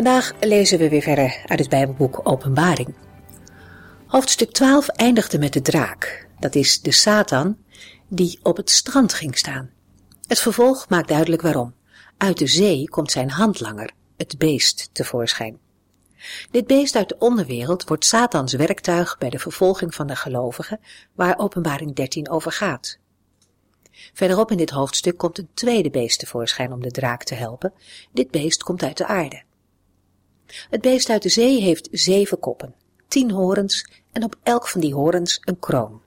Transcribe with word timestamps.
Vandaag 0.00 0.32
lezen 0.40 0.78
we 0.78 0.88
weer 0.88 1.02
verder 1.02 1.42
uit 1.46 1.58
het 1.58 1.68
Bijbelboek 1.68 2.20
Openbaring. 2.22 2.94
Hoofdstuk 4.06 4.52
12 4.52 4.88
eindigde 4.88 5.38
met 5.38 5.52
de 5.52 5.62
draak, 5.62 6.28
dat 6.38 6.54
is 6.54 6.80
de 6.80 6.92
Satan, 6.92 7.58
die 8.08 8.38
op 8.42 8.56
het 8.56 8.70
strand 8.70 9.12
ging 9.12 9.38
staan. 9.38 9.70
Het 10.26 10.40
vervolg 10.40 10.88
maakt 10.88 11.08
duidelijk 11.08 11.42
waarom. 11.42 11.74
Uit 12.16 12.38
de 12.38 12.46
zee 12.46 12.88
komt 12.88 13.10
zijn 13.10 13.30
handlanger, 13.30 13.90
het 14.16 14.38
beest, 14.38 14.90
tevoorschijn. 14.92 15.58
Dit 16.50 16.66
beest 16.66 16.96
uit 16.96 17.08
de 17.08 17.18
onderwereld 17.18 17.88
wordt 17.88 18.04
Satans 18.04 18.52
werktuig 18.52 19.18
bij 19.18 19.30
de 19.30 19.38
vervolging 19.38 19.94
van 19.94 20.06
de 20.06 20.16
gelovigen, 20.16 20.80
waar 21.14 21.38
Openbaring 21.38 21.94
13 21.94 22.30
over 22.30 22.52
gaat. 22.52 22.98
Verderop 24.12 24.50
in 24.50 24.56
dit 24.56 24.70
hoofdstuk 24.70 25.16
komt 25.16 25.38
een 25.38 25.48
tweede 25.54 25.90
beest 25.90 26.18
tevoorschijn 26.18 26.72
om 26.72 26.82
de 26.82 26.90
draak 26.90 27.24
te 27.24 27.34
helpen. 27.34 27.72
Dit 28.12 28.30
beest 28.30 28.62
komt 28.62 28.82
uit 28.82 28.96
de 28.96 29.06
aarde. 29.06 29.48
Het 30.70 30.80
beest 30.80 31.10
uit 31.10 31.22
de 31.22 31.28
zee 31.28 31.60
heeft 31.60 31.88
zeven 31.90 32.38
koppen, 32.38 32.74
tien 33.08 33.30
horens 33.30 33.90
en 34.12 34.24
op 34.24 34.36
elk 34.42 34.68
van 34.68 34.80
die 34.80 34.94
horens 34.94 35.40
een 35.44 35.58
kroon. 35.58 36.02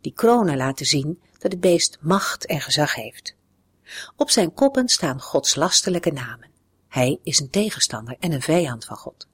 Die 0.00 0.12
kronen 0.12 0.56
laten 0.56 0.86
zien 0.86 1.20
dat 1.38 1.52
het 1.52 1.60
beest 1.60 1.98
macht 2.00 2.46
en 2.46 2.60
gezag 2.60 2.94
heeft. 2.94 3.36
Op 4.16 4.30
zijn 4.30 4.54
koppen 4.54 4.88
staan 4.88 5.20
godslastelijke 5.20 6.10
namen. 6.10 6.50
Hij 6.88 7.18
is 7.22 7.40
een 7.40 7.50
tegenstander 7.50 8.16
en 8.20 8.32
een 8.32 8.42
vijand 8.42 8.84
van 8.84 8.96
God. 8.96 9.28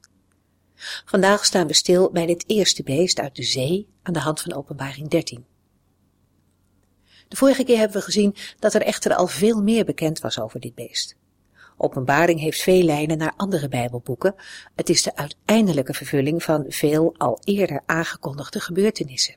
Vandaag 1.05 1.45
staan 1.45 1.67
we 1.67 1.75
stil 1.75 2.11
bij 2.11 2.27
dit 2.27 2.45
eerste 2.47 2.83
beest 2.83 3.21
uit 3.21 3.37
de 3.37 3.43
zee 3.43 3.89
aan 4.03 4.13
de 4.13 4.19
hand 4.19 4.41
van 4.41 4.53
openbaring 4.53 5.09
13. 5.09 5.45
De 7.29 7.37
vorige 7.37 7.65
keer 7.65 7.79
hebben 7.79 7.97
we 7.97 8.03
gezien 8.05 8.37
dat 8.59 8.75
er 8.75 8.83
echter 8.83 9.15
al 9.15 9.27
veel 9.27 9.63
meer 9.63 9.85
bekend 9.85 10.19
was 10.19 10.39
over 10.39 10.61
dit 10.61 10.75
beest. 10.75 11.17
Openbaring 11.77 12.41
heeft 12.41 12.63
veel 12.63 12.83
lijnen 12.83 13.19
naar 13.19 13.33
andere 13.37 13.69
Bijbelboeken. 13.69 14.35
Het 14.75 14.89
is 14.89 15.03
de 15.03 15.17
uiteindelijke 15.17 15.95
vervulling 15.95 16.43
van 16.43 16.65
veel 16.69 17.15
al 17.19 17.41
eerder 17.45 17.83
aangekondigde 17.87 18.61
gebeurtenissen. 18.61 19.37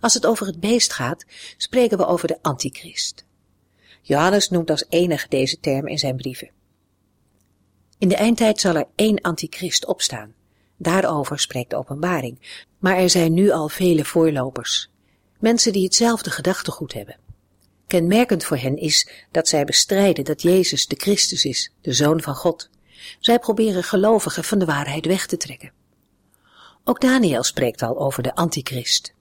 Als 0.00 0.14
het 0.14 0.26
over 0.26 0.46
het 0.46 0.60
beest 0.60 0.92
gaat, 0.92 1.24
spreken 1.56 1.98
we 1.98 2.06
over 2.06 2.28
de 2.28 2.38
antichrist. 2.42 3.26
Johannes 4.02 4.48
noemt 4.48 4.70
als 4.70 4.84
enige 4.88 5.28
deze 5.28 5.60
term 5.60 5.86
in 5.86 5.98
zijn 5.98 6.16
brieven. 6.16 6.50
In 7.98 8.08
de 8.08 8.16
eindtijd 8.16 8.60
zal 8.60 8.74
er 8.74 8.86
één 8.94 9.20
antichrist 9.20 9.86
opstaan. 9.86 10.34
Daarover 10.76 11.38
spreekt 11.38 11.70
de 11.70 11.76
openbaring. 11.76 12.64
Maar 12.78 12.96
er 12.96 13.10
zijn 13.10 13.34
nu 13.34 13.50
al 13.50 13.68
vele 13.68 14.04
voorlopers. 14.04 14.90
Mensen 15.38 15.72
die 15.72 15.84
hetzelfde 15.84 16.30
gedachtegoed 16.30 16.92
hebben. 16.92 17.16
Kenmerkend 17.86 18.44
voor 18.44 18.56
hen 18.56 18.76
is 18.76 19.08
dat 19.30 19.48
zij 19.48 19.64
bestrijden 19.64 20.24
dat 20.24 20.42
Jezus 20.42 20.86
de 20.86 20.96
Christus 20.96 21.44
is, 21.44 21.72
de 21.80 21.92
Zoon 21.92 22.22
van 22.22 22.34
God. 22.34 22.70
Zij 23.20 23.38
proberen 23.38 23.82
gelovigen 23.82 24.44
van 24.44 24.58
de 24.58 24.64
waarheid 24.64 25.06
weg 25.06 25.26
te 25.26 25.36
trekken. 25.36 25.72
Ook 26.84 27.00
Daniel 27.00 27.42
spreekt 27.42 27.82
al 27.82 27.98
over 27.98 28.22
de 28.22 28.34
antichrist. 28.34 29.14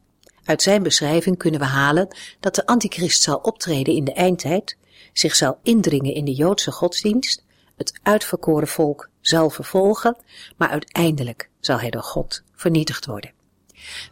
Uit 0.44 0.62
zijn 0.62 0.84
beschrijving 0.84 1.38
kunnen 1.38 1.60
we 1.60 1.66
halen 1.66 2.16
dat 2.40 2.56
de 2.56 2.66
antichrist 2.66 3.22
zal 3.22 3.38
optreden 3.38 3.94
in 3.94 4.04
de 4.04 4.14
eindtijd, 4.14 4.78
zich 5.14 5.36
zal 5.36 5.58
indringen 5.64 6.14
in 6.14 6.26
de 6.26 6.34
Joodse 6.34 6.72
godsdienst, 6.72 7.44
het 7.76 8.00
uitverkoren 8.04 8.68
volk 8.68 9.10
zal 9.22 9.50
vervolgen, 9.50 10.18
maar 10.58 10.70
uiteindelijk 10.70 11.50
zal 11.60 11.80
hij 11.80 11.90
door 11.90 12.04
God 12.04 12.44
vernietigd 12.56 13.06
worden. 13.06 13.32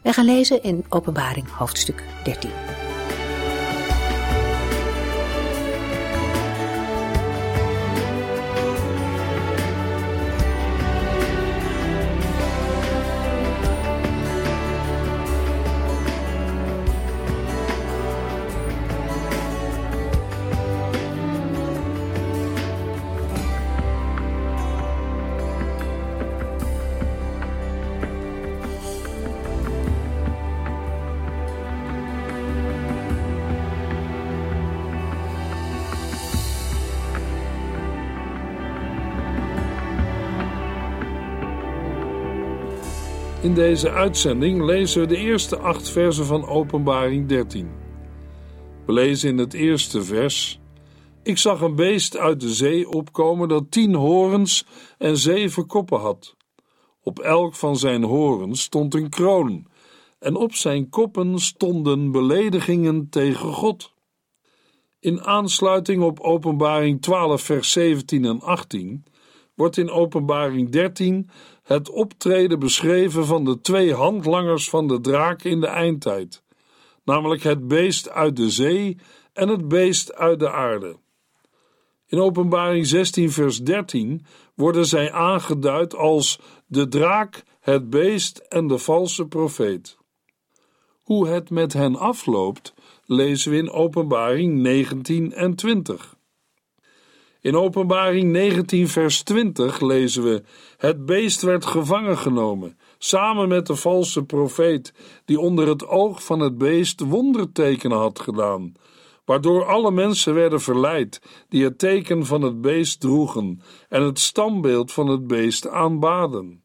Wij 0.01 0.13
gaan 0.13 0.25
lezen 0.25 0.63
in 0.63 0.85
Openbaring 0.89 1.51
hoofdstuk 1.51 2.03
13. 2.23 2.90
In 43.51 43.57
deze 43.57 43.91
uitzending 43.91 44.63
lezen 44.63 45.01
we 45.01 45.07
de 45.07 45.17
eerste 45.17 45.57
acht 45.57 45.89
versen 45.89 46.25
van 46.25 46.47
Openbaring 46.47 47.27
13. 47.27 47.71
We 48.85 48.93
lezen 48.93 49.29
in 49.29 49.37
het 49.37 49.53
eerste 49.53 50.03
vers: 50.03 50.59
Ik 51.23 51.37
zag 51.37 51.61
een 51.61 51.75
beest 51.75 52.17
uit 52.17 52.39
de 52.39 52.49
zee 52.49 52.89
opkomen 52.89 53.47
dat 53.47 53.71
tien 53.71 53.95
horens 53.95 54.65
en 54.97 55.17
zeven 55.17 55.67
koppen 55.67 55.99
had. 55.99 56.35
Op 57.01 57.19
elk 57.19 57.55
van 57.55 57.77
zijn 57.77 58.03
horens 58.03 58.61
stond 58.61 58.93
een 58.93 59.09
kroon, 59.09 59.67
en 60.19 60.35
op 60.35 60.53
zijn 60.53 60.89
koppen 60.89 61.39
stonden 61.39 62.11
beledigingen 62.11 63.09
tegen 63.09 63.53
God. 63.53 63.93
In 64.99 65.23
aansluiting 65.23 66.03
op 66.03 66.19
Openbaring 66.19 67.01
12, 67.01 67.41
vers 67.41 67.71
17 67.71 68.25
en 68.25 68.41
18 68.41 69.03
wordt 69.61 69.77
in 69.77 69.91
Openbaring 69.91 70.69
13 70.69 71.29
het 71.63 71.89
optreden 71.89 72.59
beschreven 72.59 73.25
van 73.25 73.45
de 73.45 73.61
twee 73.61 73.93
handlangers 73.93 74.69
van 74.69 74.87
de 74.87 75.01
draak 75.01 75.43
in 75.43 75.59
de 75.59 75.67
eindtijd, 75.67 76.43
namelijk 77.03 77.43
het 77.43 77.67
beest 77.67 78.09
uit 78.09 78.35
de 78.35 78.49
zee 78.49 78.97
en 79.33 79.47
het 79.47 79.67
beest 79.67 80.13
uit 80.13 80.39
de 80.39 80.51
aarde. 80.51 80.95
In 82.07 82.19
Openbaring 82.19 82.87
16, 82.87 83.31
vers 83.31 83.63
13 83.63 84.25
worden 84.55 84.85
zij 84.85 85.11
aangeduid 85.11 85.95
als 85.95 86.39
de 86.65 86.87
draak, 86.87 87.43
het 87.59 87.89
beest 87.89 88.37
en 88.37 88.67
de 88.67 88.77
valse 88.77 89.25
profeet. 89.25 89.97
Hoe 91.01 91.27
het 91.27 91.49
met 91.49 91.73
hen 91.73 91.95
afloopt, 91.95 92.73
lezen 93.05 93.51
we 93.51 93.57
in 93.57 93.71
Openbaring 93.71 94.61
19 94.61 95.33
en 95.33 95.55
20. 95.55 96.15
In 97.41 97.55
Openbaring 97.55 98.31
19, 98.31 98.87
vers 98.87 99.23
20 99.23 99.79
lezen 99.79 100.23
we: 100.23 100.43
Het 100.77 101.05
beest 101.05 101.41
werd 101.41 101.65
gevangen 101.65 102.17
genomen, 102.17 102.77
samen 102.97 103.47
met 103.47 103.67
de 103.67 103.75
valse 103.75 104.23
profeet, 104.23 104.93
die 105.25 105.39
onder 105.39 105.67
het 105.67 105.87
oog 105.87 106.23
van 106.23 106.39
het 106.39 106.57
beest 106.57 106.99
wondertekenen 106.99 107.97
had 107.97 108.19
gedaan, 108.19 108.73
waardoor 109.25 109.65
alle 109.65 109.91
mensen 109.91 110.33
werden 110.33 110.61
verleid 110.61 111.21
die 111.49 111.63
het 111.63 111.79
teken 111.79 112.25
van 112.25 112.41
het 112.41 112.61
beest 112.61 112.99
droegen 112.99 113.61
en 113.89 114.01
het 114.03 114.19
stambeeld 114.19 114.91
van 114.91 115.07
het 115.07 115.27
beest 115.27 115.67
aanbaden. 115.67 116.63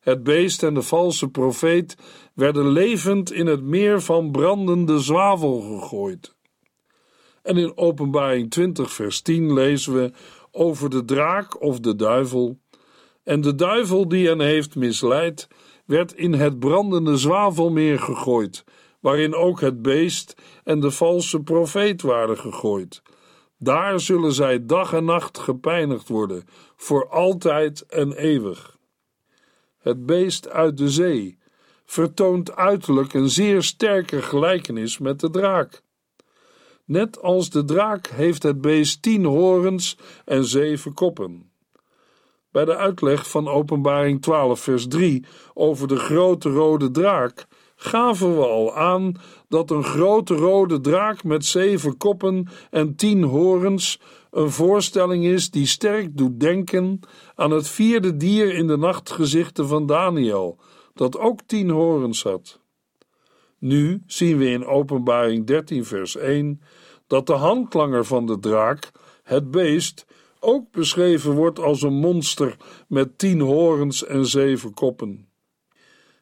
Het 0.00 0.22
beest 0.22 0.62
en 0.62 0.74
de 0.74 0.82
valse 0.82 1.28
profeet 1.28 1.96
werden 2.34 2.68
levend 2.68 3.32
in 3.32 3.46
het 3.46 3.62
meer 3.62 4.02
van 4.02 4.30
brandende 4.30 5.00
zwavel 5.00 5.60
gegooid. 5.60 6.35
En 7.46 7.56
in 7.56 7.76
Openbaring 7.76 8.50
20, 8.50 8.92
vers 8.92 9.20
10 9.20 9.52
lezen 9.52 9.94
we 9.94 10.12
over 10.50 10.90
de 10.90 11.04
draak 11.04 11.62
of 11.62 11.80
de 11.80 11.96
duivel. 11.96 12.58
En 13.24 13.40
de 13.40 13.54
duivel 13.54 14.08
die 14.08 14.28
hen 14.28 14.40
heeft 14.40 14.74
misleid, 14.74 15.48
werd 15.84 16.12
in 16.12 16.32
het 16.32 16.58
brandende 16.58 17.16
zwavelmeer 17.16 17.98
gegooid, 17.98 18.64
waarin 19.00 19.34
ook 19.34 19.60
het 19.60 19.82
beest 19.82 20.34
en 20.64 20.80
de 20.80 20.90
valse 20.90 21.40
profeet 21.40 22.02
waren 22.02 22.38
gegooid. 22.38 23.02
Daar 23.58 24.00
zullen 24.00 24.32
zij 24.32 24.66
dag 24.66 24.92
en 24.92 25.04
nacht 25.04 25.38
gepijnigd 25.38 26.08
worden, 26.08 26.44
voor 26.76 27.08
altijd 27.08 27.86
en 27.86 28.12
eeuwig. 28.12 28.76
Het 29.78 30.06
beest 30.06 30.48
uit 30.48 30.76
de 30.76 30.90
zee 30.90 31.38
vertoont 31.84 32.56
uiterlijk 32.56 33.14
een 33.14 33.28
zeer 33.28 33.62
sterke 33.62 34.22
gelijkenis 34.22 34.98
met 34.98 35.20
de 35.20 35.30
draak. 35.30 35.84
Net 36.86 37.22
als 37.22 37.50
de 37.50 37.64
draak 37.64 38.06
heeft 38.06 38.42
het 38.42 38.60
beest 38.60 39.02
tien 39.02 39.24
horens 39.24 39.98
en 40.24 40.44
zeven 40.44 40.94
koppen. 40.94 41.50
Bij 42.50 42.64
de 42.64 42.76
uitleg 42.76 43.30
van 43.30 43.48
Openbaring 43.48 44.22
12, 44.22 44.60
vers 44.60 44.88
3 44.88 45.24
over 45.54 45.88
de 45.88 45.96
grote 45.96 46.48
rode 46.48 46.90
draak 46.90 47.46
gaven 47.76 48.36
we 48.36 48.46
al 48.46 48.76
aan 48.76 49.14
dat 49.48 49.70
een 49.70 49.84
grote 49.84 50.34
rode 50.34 50.80
draak 50.80 51.24
met 51.24 51.44
zeven 51.44 51.96
koppen 51.96 52.48
en 52.70 52.96
tien 52.96 53.22
horens 53.22 54.00
een 54.30 54.50
voorstelling 54.50 55.24
is 55.24 55.50
die 55.50 55.66
sterk 55.66 56.16
doet 56.16 56.40
denken 56.40 57.00
aan 57.34 57.50
het 57.50 57.68
vierde 57.68 58.16
dier 58.16 58.54
in 58.54 58.66
de 58.66 58.76
nachtgezichten 58.76 59.68
van 59.68 59.86
Daniel, 59.86 60.58
dat 60.94 61.18
ook 61.18 61.40
tien 61.46 61.70
horens 61.70 62.22
had. 62.22 62.60
Nu 63.58 64.02
zien 64.06 64.38
we 64.38 64.46
in 64.50 64.64
Openbaring 64.64 65.46
13, 65.46 65.84
vers 65.84 66.16
1 66.16 66.60
dat 67.06 67.26
de 67.26 67.32
handlanger 67.32 68.04
van 68.04 68.26
de 68.26 68.38
draak, 68.38 68.90
het 69.22 69.50
beest, 69.50 70.06
ook 70.40 70.70
beschreven 70.70 71.32
wordt 71.32 71.58
als 71.58 71.82
een 71.82 71.94
monster 71.94 72.56
met 72.88 73.18
tien 73.18 73.40
horens 73.40 74.04
en 74.04 74.26
zeven 74.26 74.74
koppen. 74.74 75.28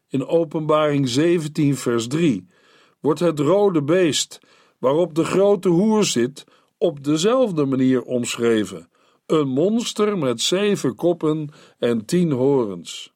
In 0.08 0.26
Openbaring 0.26 1.08
17, 1.08 1.76
vers 1.76 2.06
3 2.06 2.48
wordt 3.00 3.20
het 3.20 3.38
rode 3.38 3.82
beest, 3.82 4.40
waarop 4.78 5.14
de 5.14 5.24
grote 5.24 5.68
hoer 5.68 6.04
zit, 6.04 6.44
op 6.78 7.04
dezelfde 7.04 7.64
manier 7.64 8.02
omschreven: 8.02 8.88
een 9.26 9.48
monster 9.48 10.18
met 10.18 10.40
zeven 10.40 10.94
koppen 10.94 11.48
en 11.78 12.04
tien 12.04 12.32
horens. 12.32 13.13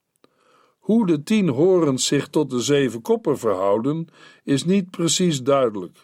Hoe 0.88 1.06
de 1.06 1.22
tien 1.22 1.48
horens 1.48 2.06
zich 2.06 2.28
tot 2.28 2.50
de 2.50 2.60
zeven 2.60 3.02
koppen 3.02 3.38
verhouden, 3.38 4.08
is 4.44 4.64
niet 4.64 4.90
precies 4.90 5.42
duidelijk. 5.42 5.98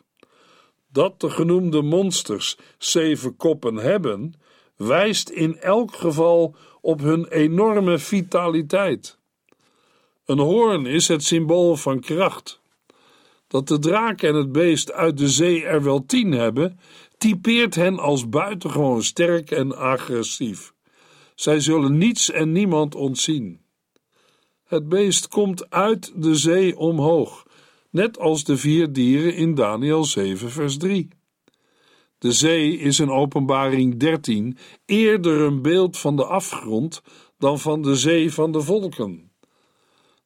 Dat 0.88 1.20
de 1.20 1.30
genoemde 1.30 1.82
monsters 1.82 2.58
zeven 2.78 3.36
koppen 3.36 3.76
hebben, 3.76 4.34
wijst 4.76 5.28
in 5.28 5.58
elk 5.60 5.94
geval 5.94 6.56
op 6.80 7.00
hun 7.00 7.26
enorme 7.26 7.98
vitaliteit. 7.98 9.18
Een 10.24 10.38
hoorn 10.38 10.86
is 10.86 11.08
het 11.08 11.24
symbool 11.24 11.76
van 11.76 12.00
kracht. 12.00 12.60
Dat 13.46 13.68
de 13.68 13.78
draak 13.78 14.22
en 14.22 14.34
het 14.34 14.52
beest 14.52 14.92
uit 14.92 15.18
de 15.18 15.28
zee 15.28 15.64
er 15.64 15.82
wel 15.82 16.06
tien 16.06 16.32
hebben, 16.32 16.78
typeert 17.18 17.74
hen 17.74 17.98
als 17.98 18.28
buitengewoon 18.28 19.02
sterk 19.02 19.50
en 19.50 19.76
agressief. 19.76 20.74
Zij 21.34 21.60
zullen 21.60 21.98
niets 21.98 22.30
en 22.30 22.52
niemand 22.52 22.94
ontzien. 22.94 23.63
Het 24.64 24.88
beest 24.88 25.28
komt 25.28 25.70
uit 25.70 26.12
de 26.16 26.34
zee 26.34 26.76
omhoog, 26.78 27.46
net 27.90 28.18
als 28.18 28.44
de 28.44 28.56
vier 28.56 28.92
dieren 28.92 29.36
in 29.36 29.54
Daniel 29.54 30.04
7, 30.04 30.50
vers 30.50 30.76
3. 30.76 31.08
De 32.18 32.32
zee 32.32 32.78
is 32.78 33.00
in 33.00 33.10
Openbaring 33.10 33.96
13 33.96 34.58
eerder 34.86 35.40
een 35.40 35.62
beeld 35.62 35.98
van 35.98 36.16
de 36.16 36.24
afgrond 36.24 37.02
dan 37.38 37.58
van 37.58 37.82
de 37.82 37.96
zee 37.96 38.32
van 38.32 38.52
de 38.52 38.60
volken. 38.60 39.32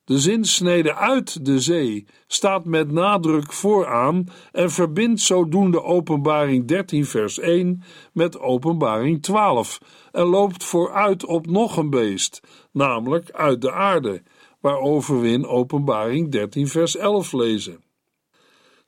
De 0.09 0.19
zinsnede 0.19 0.95
uit 0.95 1.45
de 1.45 1.61
zee 1.61 2.07
staat 2.27 2.65
met 2.65 2.91
nadruk 2.91 3.53
vooraan 3.53 4.27
en 4.53 4.71
verbindt 4.71 5.21
zodoende 5.21 5.83
Openbaring 5.83 6.67
13, 6.67 7.05
vers 7.05 7.39
1 7.39 7.83
met 8.13 8.39
Openbaring 8.39 9.23
12 9.23 9.81
en 10.13 10.25
loopt 10.25 10.65
vooruit 10.65 11.25
op 11.25 11.47
nog 11.47 11.77
een 11.77 11.91
beest, 11.91 12.41
namelijk 12.79 13.31
uit 13.31 13.61
de 13.61 13.73
aarde, 13.73 14.23
waarover 14.61 15.21
we 15.21 15.29
in 15.29 15.47
Openbaring 15.47 16.31
13, 16.31 16.69
vers 16.69 16.97
11 16.97 17.33
lezen. 17.33 17.83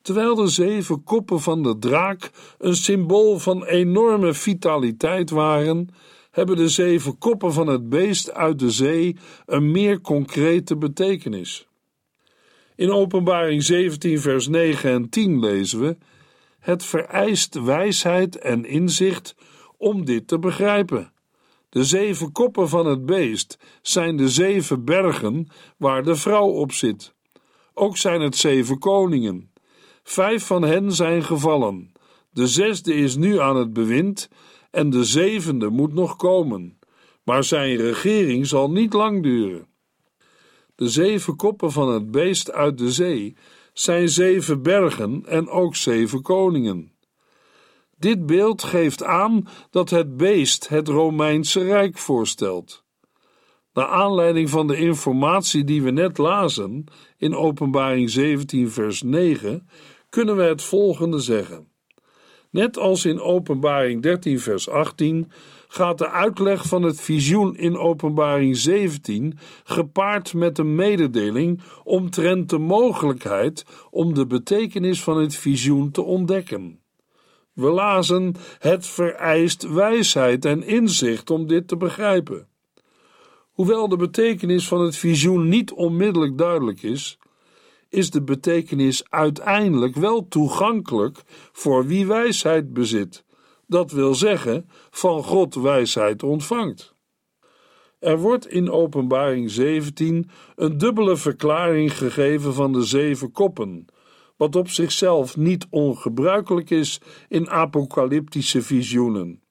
Terwijl 0.02 0.34
de 0.34 0.48
zeven 0.48 1.04
koppen 1.04 1.40
van 1.40 1.62
de 1.62 1.78
draak 1.78 2.30
een 2.58 2.76
symbool 2.76 3.38
van 3.38 3.64
enorme 3.64 4.34
vitaliteit 4.34 5.30
waren, 5.30 5.88
hebben 6.30 6.56
de 6.56 6.68
zeven 6.68 7.18
koppen 7.18 7.52
van 7.52 7.66
het 7.66 7.88
beest 7.88 8.32
uit 8.32 8.58
de 8.58 8.70
zee 8.70 9.16
een 9.46 9.70
meer 9.70 10.00
concrete 10.00 10.76
betekenis. 10.76 11.68
In 12.74 12.90
Openbaring 12.90 13.62
17, 13.62 14.20
vers 14.20 14.48
9 14.48 14.90
en 14.90 15.08
10 15.08 15.40
lezen 15.40 15.80
we: 15.80 15.96
Het 16.58 16.84
vereist 16.84 17.62
wijsheid 17.62 18.38
en 18.38 18.64
inzicht 18.64 19.34
om 19.76 20.04
dit 20.04 20.28
te 20.28 20.38
begrijpen. 20.38 21.12
De 21.70 21.84
zeven 21.84 22.32
koppen 22.32 22.68
van 22.68 22.86
het 22.86 23.06
beest 23.06 23.58
zijn 23.82 24.16
de 24.16 24.28
zeven 24.28 24.84
bergen 24.84 25.48
waar 25.76 26.02
de 26.02 26.16
vrouw 26.16 26.46
op 26.48 26.72
zit. 26.72 27.14
Ook 27.74 27.96
zijn 27.96 28.20
het 28.20 28.36
zeven 28.36 28.78
koningen. 28.78 29.52
Vijf 30.02 30.46
van 30.46 30.62
hen 30.62 30.92
zijn 30.92 31.22
gevallen. 31.22 31.92
De 32.30 32.46
zesde 32.46 32.94
is 32.94 33.16
nu 33.16 33.40
aan 33.40 33.56
het 33.56 33.72
bewind 33.72 34.28
en 34.70 34.90
de 34.90 35.04
zevende 35.04 35.68
moet 35.68 35.92
nog 35.92 36.16
komen, 36.16 36.78
maar 37.24 37.44
zijn 37.44 37.76
regering 37.76 38.46
zal 38.46 38.70
niet 38.70 38.92
lang 38.92 39.22
duren. 39.22 39.66
De 40.74 40.88
zeven 40.88 41.36
koppen 41.36 41.72
van 41.72 41.92
het 41.92 42.10
beest 42.10 42.52
uit 42.52 42.78
de 42.78 42.92
zee 42.92 43.36
zijn 43.72 44.08
zeven 44.08 44.62
bergen 44.62 45.22
en 45.26 45.48
ook 45.48 45.76
zeven 45.76 46.22
koningen. 46.22 46.89
Dit 48.00 48.26
beeld 48.26 48.62
geeft 48.62 49.04
aan 49.04 49.48
dat 49.70 49.90
het 49.90 50.16
beest 50.16 50.68
het 50.68 50.88
Romeinse 50.88 51.62
Rijk 51.64 51.98
voorstelt. 51.98 52.84
Naar 53.72 53.86
aanleiding 53.86 54.50
van 54.50 54.66
de 54.66 54.76
informatie 54.76 55.64
die 55.64 55.82
we 55.82 55.90
net 55.90 56.18
lazen 56.18 56.84
in 57.16 57.34
Openbaring 57.34 58.10
17, 58.10 58.70
vers 58.70 59.02
9, 59.02 59.68
kunnen 60.08 60.36
we 60.36 60.42
het 60.42 60.62
volgende 60.62 61.18
zeggen. 61.18 61.68
Net 62.50 62.78
als 62.78 63.04
in 63.04 63.20
Openbaring 63.20 64.02
13, 64.02 64.40
vers 64.40 64.68
18 64.68 65.32
gaat 65.68 65.98
de 65.98 66.10
uitleg 66.10 66.66
van 66.66 66.82
het 66.82 67.00
visioen 67.00 67.56
in 67.56 67.76
Openbaring 67.76 68.56
17 68.56 69.38
gepaard 69.64 70.34
met 70.34 70.58
een 70.58 70.74
mededeling 70.74 71.60
omtrent 71.84 72.50
de 72.50 72.58
mogelijkheid 72.58 73.64
om 73.90 74.14
de 74.14 74.26
betekenis 74.26 75.02
van 75.02 75.20
het 75.20 75.36
visioen 75.36 75.90
te 75.90 76.02
ontdekken. 76.02 76.79
We 77.52 77.70
lazen: 77.70 78.34
het 78.58 78.86
vereist 78.86 79.62
wijsheid 79.72 80.44
en 80.44 80.62
inzicht 80.62 81.30
om 81.30 81.46
dit 81.46 81.68
te 81.68 81.76
begrijpen. 81.76 82.48
Hoewel 83.50 83.88
de 83.88 83.96
betekenis 83.96 84.68
van 84.68 84.80
het 84.80 84.96
visioen 84.96 85.48
niet 85.48 85.72
onmiddellijk 85.72 86.38
duidelijk 86.38 86.82
is, 86.82 87.18
is 87.88 88.10
de 88.10 88.22
betekenis 88.22 89.10
uiteindelijk 89.10 89.94
wel 89.94 90.28
toegankelijk 90.28 91.22
voor 91.52 91.86
wie 91.86 92.06
wijsheid 92.06 92.72
bezit, 92.72 93.24
dat 93.66 93.92
wil 93.92 94.14
zeggen, 94.14 94.68
van 94.90 95.24
God 95.24 95.54
wijsheid 95.54 96.22
ontvangt. 96.22 96.94
Er 97.98 98.18
wordt 98.18 98.48
in 98.48 98.70
Openbaring 98.70 99.50
17 99.50 100.30
een 100.56 100.78
dubbele 100.78 101.16
verklaring 101.16 101.96
gegeven 101.96 102.54
van 102.54 102.72
de 102.72 102.82
zeven 102.82 103.32
koppen, 103.32 103.86
wat 104.40 104.56
op 104.56 104.68
zichzelf 104.68 105.36
niet 105.36 105.66
ongebruikelijk 105.70 106.70
is 106.70 107.00
in 107.28 107.50
apocalyptische 107.50 108.62
visioenen. 108.62 109.42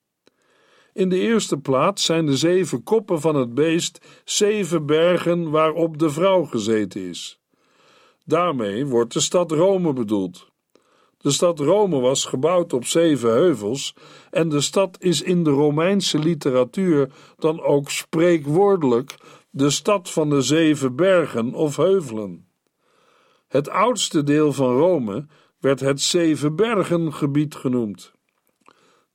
In 0.94 1.10
de 1.10 1.20
eerste 1.20 1.58
plaats 1.58 2.06
zijn 2.06 2.26
de 2.26 2.38
zeven 2.38 2.84
koppen 2.84 3.22
van 3.22 3.36
het 3.36 3.54
beest 3.54 4.06
zeven 4.24 4.86
bergen 4.86 5.50
waarop 5.50 5.98
de 5.98 6.10
vrouw 6.10 6.44
gezeten 6.44 7.02
is. 7.02 7.40
Daarmee 8.26 8.86
wordt 8.86 9.14
de 9.14 9.20
stad 9.20 9.52
Rome 9.52 9.94
bedoeld. 9.94 10.52
De 11.18 11.32
stad 11.32 11.60
Rome 11.60 12.00
was 12.00 12.26
gebouwd 12.26 12.74
op 12.74 12.86
zeven 12.86 13.30
heuvels 13.30 13.96
en 14.32 14.50
de 14.50 14.62
stad 14.62 14.98
is 15.00 15.22
in 15.22 15.44
de 15.44 15.50
Romeinse 15.50 16.20
literatuur 16.20 17.12
dan 17.38 17.62
ook 17.62 17.90
spreekwoordelijk 17.90 19.16
de 19.50 19.70
stad 19.70 20.10
van 20.10 20.30
de 20.30 20.42
zeven 20.42 20.96
bergen 20.96 21.54
of 21.54 21.76
heuvelen. 21.76 22.49
Het 23.50 23.70
oudste 23.70 24.24
deel 24.24 24.54
van 24.54 24.78
Rome 24.78 25.28
werd 25.60 25.80
het 25.80 26.02
Zevenbergengebied 26.02 27.56
genoemd. 27.56 28.12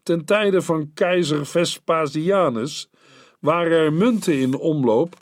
Ten 0.02 0.24
tijde 0.24 0.62
van 0.62 0.92
keizer 0.94 1.46
Vespasianus 1.46 2.90
waren 3.40 3.78
er 3.78 3.92
munten 3.92 4.38
in 4.38 4.54
omloop 4.54 5.16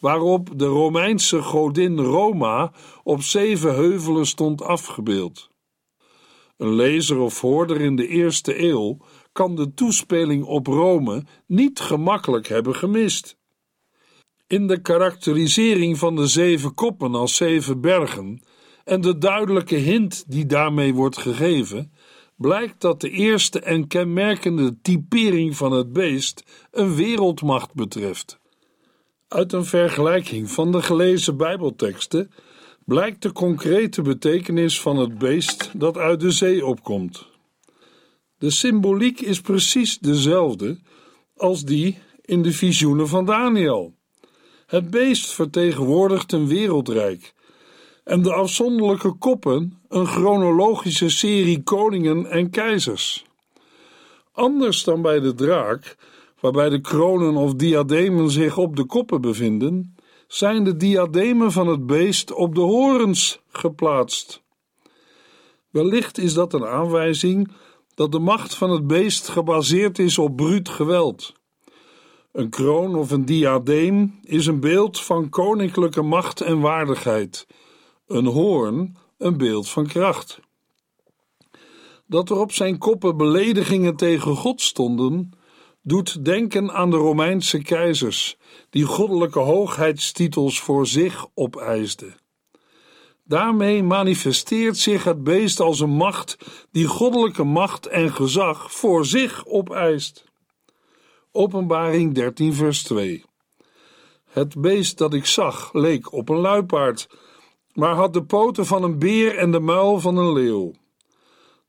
waarop 0.00 0.58
de 0.58 0.64
Romeinse 0.64 1.42
godin 1.42 1.98
Roma 1.98 2.72
op 3.02 3.22
zeven 3.22 3.74
heuvelen 3.74 4.26
stond 4.26 4.62
afgebeeld. 4.62 5.50
Een 6.56 6.74
lezer 6.74 7.18
of 7.18 7.40
hoorder 7.40 7.80
in 7.80 7.96
de 7.96 8.08
eerste 8.08 8.62
eeuw 8.62 8.96
kan 9.32 9.56
de 9.56 9.74
toespeling 9.74 10.44
op 10.44 10.66
Rome 10.66 11.24
niet 11.46 11.80
gemakkelijk 11.80 12.48
hebben 12.48 12.74
gemist. 12.74 13.36
In 14.46 14.66
de 14.66 14.80
karakterisering 14.80 15.98
van 15.98 16.16
de 16.16 16.26
zeven 16.26 16.74
koppen 16.74 17.14
als 17.14 17.36
zeven 17.36 17.80
bergen 17.80 18.40
en 18.86 19.00
de 19.00 19.18
duidelijke 19.18 19.76
hint 19.76 20.24
die 20.26 20.46
daarmee 20.46 20.94
wordt 20.94 21.18
gegeven, 21.18 21.92
blijkt 22.36 22.80
dat 22.80 23.00
de 23.00 23.10
eerste 23.10 23.60
en 23.60 23.86
kenmerkende 23.86 24.80
typering 24.82 25.56
van 25.56 25.72
het 25.72 25.92
beest 25.92 26.42
een 26.70 26.94
wereldmacht 26.94 27.74
betreft. 27.74 28.38
Uit 29.28 29.52
een 29.52 29.64
vergelijking 29.64 30.50
van 30.50 30.72
de 30.72 30.82
gelezen 30.82 31.36
Bijbelteksten 31.36 32.30
blijkt 32.84 33.22
de 33.22 33.32
concrete 33.32 34.02
betekenis 34.02 34.80
van 34.80 34.96
het 34.96 35.18
beest 35.18 35.70
dat 35.74 35.96
uit 35.96 36.20
de 36.20 36.30
zee 36.30 36.66
opkomt. 36.66 37.26
De 38.38 38.50
symboliek 38.50 39.20
is 39.20 39.40
precies 39.40 39.98
dezelfde 39.98 40.78
als 41.36 41.64
die 41.64 41.98
in 42.20 42.42
de 42.42 42.52
visioenen 42.52 43.08
van 43.08 43.24
Daniel. 43.24 43.94
Het 44.66 44.90
beest 44.90 45.30
vertegenwoordigt 45.30 46.32
een 46.32 46.46
wereldrijk 46.48 47.34
en 48.06 48.22
de 48.22 48.32
afzonderlijke 48.32 49.12
koppen 49.12 49.78
een 49.88 50.06
chronologische 50.06 51.08
serie 51.08 51.62
koningen 51.62 52.30
en 52.30 52.50
keizers. 52.50 53.24
Anders 54.32 54.84
dan 54.84 55.02
bij 55.02 55.20
de 55.20 55.34
draak, 55.34 55.96
waarbij 56.40 56.68
de 56.68 56.80
kronen 56.80 57.36
of 57.36 57.54
diademen 57.54 58.30
zich 58.30 58.58
op 58.58 58.76
de 58.76 58.84
koppen 58.84 59.20
bevinden, 59.20 59.96
zijn 60.28 60.64
de 60.64 60.76
diademen 60.76 61.52
van 61.52 61.68
het 61.68 61.86
beest 61.86 62.32
op 62.32 62.54
de 62.54 62.60
horens 62.60 63.40
geplaatst. 63.48 64.42
Wellicht 65.70 66.18
is 66.18 66.34
dat 66.34 66.52
een 66.52 66.66
aanwijzing 66.66 67.52
dat 67.94 68.12
de 68.12 68.18
macht 68.18 68.54
van 68.54 68.70
het 68.70 68.86
beest 68.86 69.28
gebaseerd 69.28 69.98
is 69.98 70.18
op 70.18 70.36
bruut 70.36 70.68
geweld. 70.68 71.32
Een 72.32 72.50
kroon 72.50 72.94
of 72.94 73.10
een 73.10 73.24
diadeem 73.24 74.18
is 74.22 74.46
een 74.46 74.60
beeld 74.60 75.00
van 75.00 75.28
koninklijke 75.28 76.02
macht 76.02 76.40
en 76.40 76.60
waardigheid, 76.60 77.46
een 78.06 78.26
hoorn 78.26 78.96
een 79.18 79.36
beeld 79.36 79.68
van 79.68 79.86
kracht. 79.86 80.40
Dat 82.06 82.30
er 82.30 82.36
op 82.36 82.52
zijn 82.52 82.78
koppen 82.78 83.16
beledigingen 83.16 83.96
tegen 83.96 84.36
God 84.36 84.60
stonden, 84.60 85.30
doet 85.82 86.24
denken 86.24 86.72
aan 86.72 86.90
de 86.90 86.96
Romeinse 86.96 87.62
keizers, 87.62 88.36
die 88.70 88.84
goddelijke 88.84 89.38
hoogheidstitels 89.38 90.60
voor 90.60 90.86
zich 90.86 91.26
opeisden. 91.34 92.16
Daarmee 93.24 93.82
manifesteert 93.82 94.76
zich 94.76 95.04
het 95.04 95.24
beest 95.24 95.60
als 95.60 95.80
een 95.80 95.90
macht 95.90 96.36
die 96.70 96.86
goddelijke 96.86 97.44
macht 97.44 97.86
en 97.86 98.12
gezag 98.12 98.72
voor 98.72 99.04
zich 99.04 99.46
opeist. 99.46 100.24
Openbaring 101.32 102.14
13, 102.14 102.54
vers 102.54 102.82
2. 102.82 103.24
Het 104.24 104.60
beest 104.60 104.98
dat 104.98 105.14
ik 105.14 105.26
zag 105.26 105.72
leek 105.72 106.12
op 106.12 106.28
een 106.28 106.36
luipaard, 106.36 107.08
maar 107.76 107.94
had 107.94 108.12
de 108.12 108.24
poten 108.24 108.66
van 108.66 108.82
een 108.82 108.98
beer 108.98 109.38
en 109.38 109.50
de 109.50 109.60
muil 109.60 110.00
van 110.00 110.16
een 110.16 110.32
leeuw. 110.32 110.72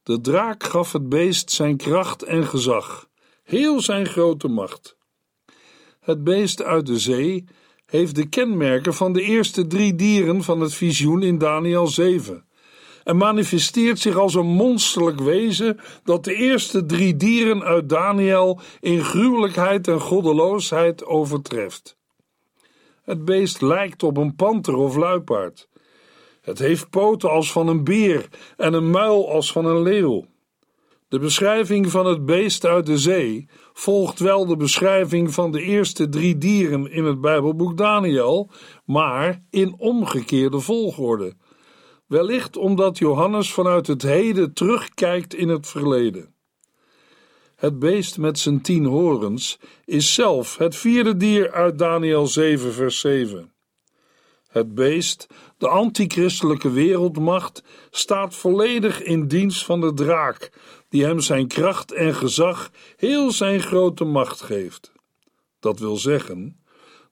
De 0.04 0.22
draak 0.22 0.64
gaf 0.64 0.92
het 0.92 1.10
beest 1.10 1.52
zijn 1.52 1.78
kracht 1.78 2.24
en 2.24 2.44
gezag, 2.44 3.10
heel 3.44 3.82
zijn 3.82 4.06
grote 4.06 4.48
macht. 4.48 4.98
Het 6.00 6.24
beest 6.24 6.64
uit 6.64 6.86
de 6.86 7.00
zee 7.00 7.46
heeft 7.86 8.16
de 8.16 8.30
kenmerken 8.30 8.94
van 8.94 9.14
de 9.14 9.22
eerste 9.22 9.68
drie 9.68 9.96
dieren 9.96 10.44
van 10.44 10.60
het 10.60 10.74
visioen 10.74 11.24
in 11.24 11.38
Daniel 11.38 11.88
7 11.88 12.46
en 13.08 13.18
manifesteert 13.18 14.00
zich 14.00 14.16
als 14.16 14.36
een 14.36 14.46
monsterlijk 14.48 15.20
wezen 15.20 15.80
dat 16.04 16.24
de 16.24 16.34
eerste 16.34 16.86
drie 16.86 17.16
dieren 17.16 17.64
uit 17.64 17.90
Daniel 17.90 18.60
in 18.80 19.04
gruwelijkheid 19.04 19.88
en 19.88 20.00
goddeloosheid 20.00 21.06
overtreft. 21.06 21.98
Het 23.04 23.26
beest 23.26 23.62
lijkt 23.62 24.04
op 24.04 24.18
een 24.18 24.36
panter 24.36 24.76
of 24.76 24.96
luipaard. 24.96 25.70
Het 26.48 26.60
heeft 26.60 26.89
poten 26.89 27.30
als 27.30 27.51
van 27.51 27.68
een 27.68 27.84
beer 27.84 28.27
en 28.58 28.74
een 28.74 28.89
muil 28.89 29.32
als 29.32 29.51
van 29.51 29.66
een 29.66 29.82
leeuw. 29.82 30.25
De 31.08 31.20
beschrijving 31.20 31.92
van 31.92 32.06
het 32.06 32.25
beest 32.25 32.66
uit 32.66 32.86
de 32.86 32.98
zee 32.98 33.50
volgt 33.74 34.20
wel 34.20 34.46
de 34.46 34.58
beschrijving 34.58 35.34
van 35.34 35.51
de 35.51 35.62
eerste 35.62 36.10
drie 36.10 36.38
dieren 36.38 36.92
in 36.92 37.06
het 37.06 37.22
Bijbelboek 37.22 37.77
Daniel, 37.77 38.50
maar 38.86 39.44
in 39.50 39.75
omgekeerde 39.77 40.60
volgorde. 40.60 41.36
Wellicht 42.06 42.58
omdat 42.58 42.98
Johannes 42.98 43.54
vanuit 43.54 43.88
het 43.88 44.01
heden 44.01 44.54
terugkijkt 44.54 45.34
in 45.34 45.50
het 45.50 45.68
verleden. 45.68 46.34
Het 47.56 47.80
beest 47.80 48.18
met 48.18 48.39
zijn 48.39 48.62
tien 48.62 48.86
horens 48.86 49.60
is 49.86 50.13
zelf 50.13 50.58
het 50.58 50.75
vierde 50.75 51.18
dier 51.18 51.51
uit 51.51 51.77
Daniel 51.80 52.27
7, 52.27 52.74
vers 52.74 53.00
7. 53.00 53.51
Het 54.58 54.76
beest, 54.76 55.28
de 55.58 55.68
antichristelijke 55.68 56.72
wereldmacht, 56.72 57.64
staat 57.92 58.36
volledig 58.36 59.04
in 59.04 59.28
dienst 59.28 59.66
van 59.66 59.82
de 59.82 59.94
draak, 59.94 60.52
die 60.90 61.04
hem 61.06 61.20
zijn 61.20 61.48
kracht 61.48 61.92
en 61.92 62.16
gezag, 62.16 62.72
heel 62.96 63.32
zijn 63.32 63.62
grote 63.62 64.04
macht 64.04 64.42
geeft. 64.42 64.92
Dat 65.60 65.80
wil 65.80 65.96
zeggen, 65.96 66.64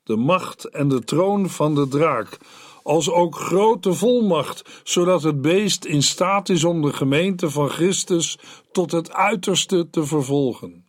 de 0.04 0.16
macht 0.16 0.66
en 0.66 0.88
de 0.88 1.04
troon 1.04 1.50
van 1.50 1.76
de 1.76 1.88
draak, 1.88 2.38
als 2.84 3.10
ook 3.10 3.36
grote 3.36 3.94
volmacht, 3.94 4.82
zodat 4.84 5.24
het 5.24 5.42
beest 5.42 5.86
in 5.86 6.04
staat 6.04 6.50
is 6.50 6.64
om 6.64 6.82
de 6.82 6.94
gemeente 6.94 7.50
van 7.50 7.70
Christus 7.70 8.38
tot 8.72 8.92
het 8.92 9.14
uiterste 9.14 9.90
te 9.90 10.06
vervolgen. 10.06 10.86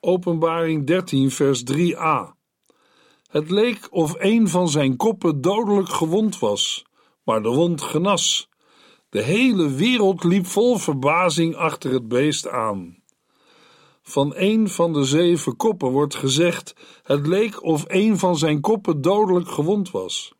Openbaring 0.00 0.86
13, 0.86 1.30
vers 1.30 1.62
3a. 1.72 2.39
Het 3.30 3.50
leek 3.50 3.88
of 3.90 4.14
een 4.18 4.48
van 4.48 4.68
zijn 4.68 4.96
koppen 4.96 5.40
dodelijk 5.40 5.88
gewond 5.88 6.38
was, 6.38 6.84
maar 7.24 7.42
de 7.42 7.48
wond 7.48 7.82
genas. 7.82 8.48
De 9.08 9.22
hele 9.22 9.70
wereld 9.70 10.24
liep 10.24 10.46
vol 10.46 10.76
verbazing 10.76 11.56
achter 11.56 11.92
het 11.92 12.08
beest 12.08 12.48
aan. 12.48 13.02
Van 14.02 14.32
een 14.36 14.68
van 14.68 14.92
de 14.92 15.04
zeven 15.04 15.56
koppen 15.56 15.90
wordt 15.90 16.14
gezegd: 16.14 16.74
het 17.02 17.26
leek 17.26 17.62
of 17.62 17.84
een 17.88 18.18
van 18.18 18.36
zijn 18.36 18.60
koppen 18.60 19.00
dodelijk 19.00 19.50
gewond 19.50 19.90
was. 19.90 20.32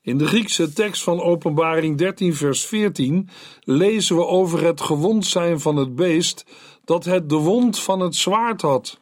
In 0.00 0.18
de 0.18 0.26
Griekse 0.26 0.72
tekst 0.72 1.02
van 1.02 1.20
Openbaring 1.20 1.98
13, 1.98 2.34
vers 2.34 2.66
14 2.66 3.28
lezen 3.60 4.16
we 4.16 4.26
over 4.26 4.62
het 4.62 4.80
gewond 4.80 5.26
zijn 5.26 5.60
van 5.60 5.76
het 5.76 5.94
beest 5.94 6.44
dat 6.84 7.04
het 7.04 7.28
de 7.28 7.36
wond 7.36 7.78
van 7.78 8.00
het 8.00 8.14
zwaard 8.14 8.62
had. 8.62 8.98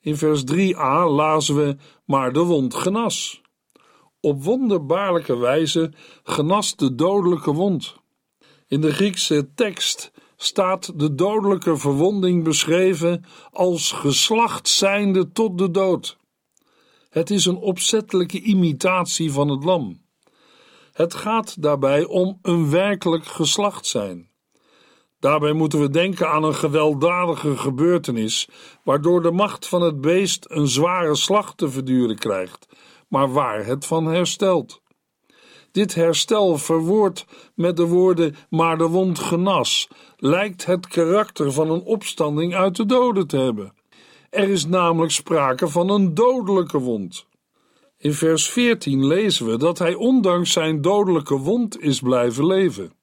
In 0.00 0.16
vers 0.16 0.42
3a 0.52 1.08
lazen 1.08 1.56
we: 1.56 1.76
Maar 2.04 2.32
de 2.32 2.42
wond 2.42 2.74
genas. 2.74 3.40
Op 4.20 4.44
wonderbaarlijke 4.44 5.36
wijze 5.36 5.92
genas 6.22 6.76
de 6.76 6.94
dodelijke 6.94 7.52
wond. 7.52 7.96
In 8.66 8.80
de 8.80 8.92
Griekse 8.92 9.48
tekst 9.54 10.12
staat 10.36 10.98
de 10.98 11.14
dodelijke 11.14 11.76
verwonding 11.76 12.44
beschreven 12.44 13.24
als 13.50 13.92
geslacht 13.92 14.68
zijnde 14.68 15.32
tot 15.32 15.58
de 15.58 15.70
dood. 15.70 16.18
Het 17.10 17.30
is 17.30 17.44
een 17.44 17.56
opzettelijke 17.56 18.40
imitatie 18.40 19.32
van 19.32 19.48
het 19.48 19.64
lam. 19.64 20.06
Het 20.92 21.14
gaat 21.14 21.62
daarbij 21.62 22.04
om 22.04 22.38
een 22.42 22.70
werkelijk 22.70 23.26
geslacht 23.26 23.86
zijn. 23.86 24.27
Daarbij 25.20 25.52
moeten 25.52 25.80
we 25.80 25.90
denken 25.90 26.30
aan 26.30 26.44
een 26.44 26.54
gewelddadige 26.54 27.56
gebeurtenis, 27.56 28.48
waardoor 28.84 29.22
de 29.22 29.30
macht 29.30 29.68
van 29.68 29.82
het 29.82 30.00
beest 30.00 30.46
een 30.48 30.68
zware 30.68 31.14
slag 31.14 31.54
te 31.54 31.70
verduren 31.70 32.18
krijgt, 32.18 32.68
maar 33.08 33.32
waar 33.32 33.66
het 33.66 33.86
van 33.86 34.06
herstelt. 34.06 34.82
Dit 35.72 35.94
herstel 35.94 36.58
verwoord 36.58 37.26
met 37.54 37.76
de 37.76 37.86
woorden 37.86 38.36
maar 38.50 38.78
de 38.78 38.86
wond 38.86 39.18
genas, 39.18 39.88
lijkt 40.16 40.64
het 40.64 40.86
karakter 40.86 41.52
van 41.52 41.70
een 41.70 41.82
opstanding 41.82 42.54
uit 42.54 42.76
de 42.76 42.86
doden 42.86 43.26
te 43.26 43.36
hebben. 43.36 43.72
Er 44.30 44.48
is 44.48 44.66
namelijk 44.66 45.12
sprake 45.12 45.68
van 45.68 45.90
een 45.90 46.14
dodelijke 46.14 46.78
wond. 46.78 47.26
In 47.98 48.12
vers 48.12 48.50
14 48.50 49.06
lezen 49.06 49.46
we 49.46 49.56
dat 49.56 49.78
hij 49.78 49.94
ondanks 49.94 50.52
zijn 50.52 50.80
dodelijke 50.80 51.36
wond 51.36 51.80
is 51.80 52.00
blijven 52.00 52.46
leven. 52.46 52.97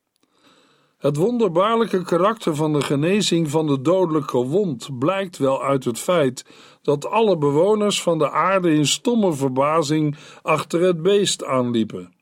Het 1.05 1.15
wonderbaarlijke 1.15 2.03
karakter 2.03 2.55
van 2.55 2.73
de 2.73 2.81
genezing 2.81 3.49
van 3.49 3.67
de 3.67 3.81
dodelijke 3.81 4.37
wond 4.37 4.99
blijkt 4.99 5.37
wel 5.37 5.63
uit 5.63 5.85
het 5.85 5.99
feit 5.99 6.45
dat 6.81 7.05
alle 7.05 7.37
bewoners 7.37 8.01
van 8.01 8.17
de 8.17 8.31
aarde 8.31 8.73
in 8.73 8.87
stomme 8.87 9.33
verbazing 9.33 10.17
achter 10.41 10.81
het 10.81 11.01
beest 11.01 11.43
aanliepen. 11.43 12.13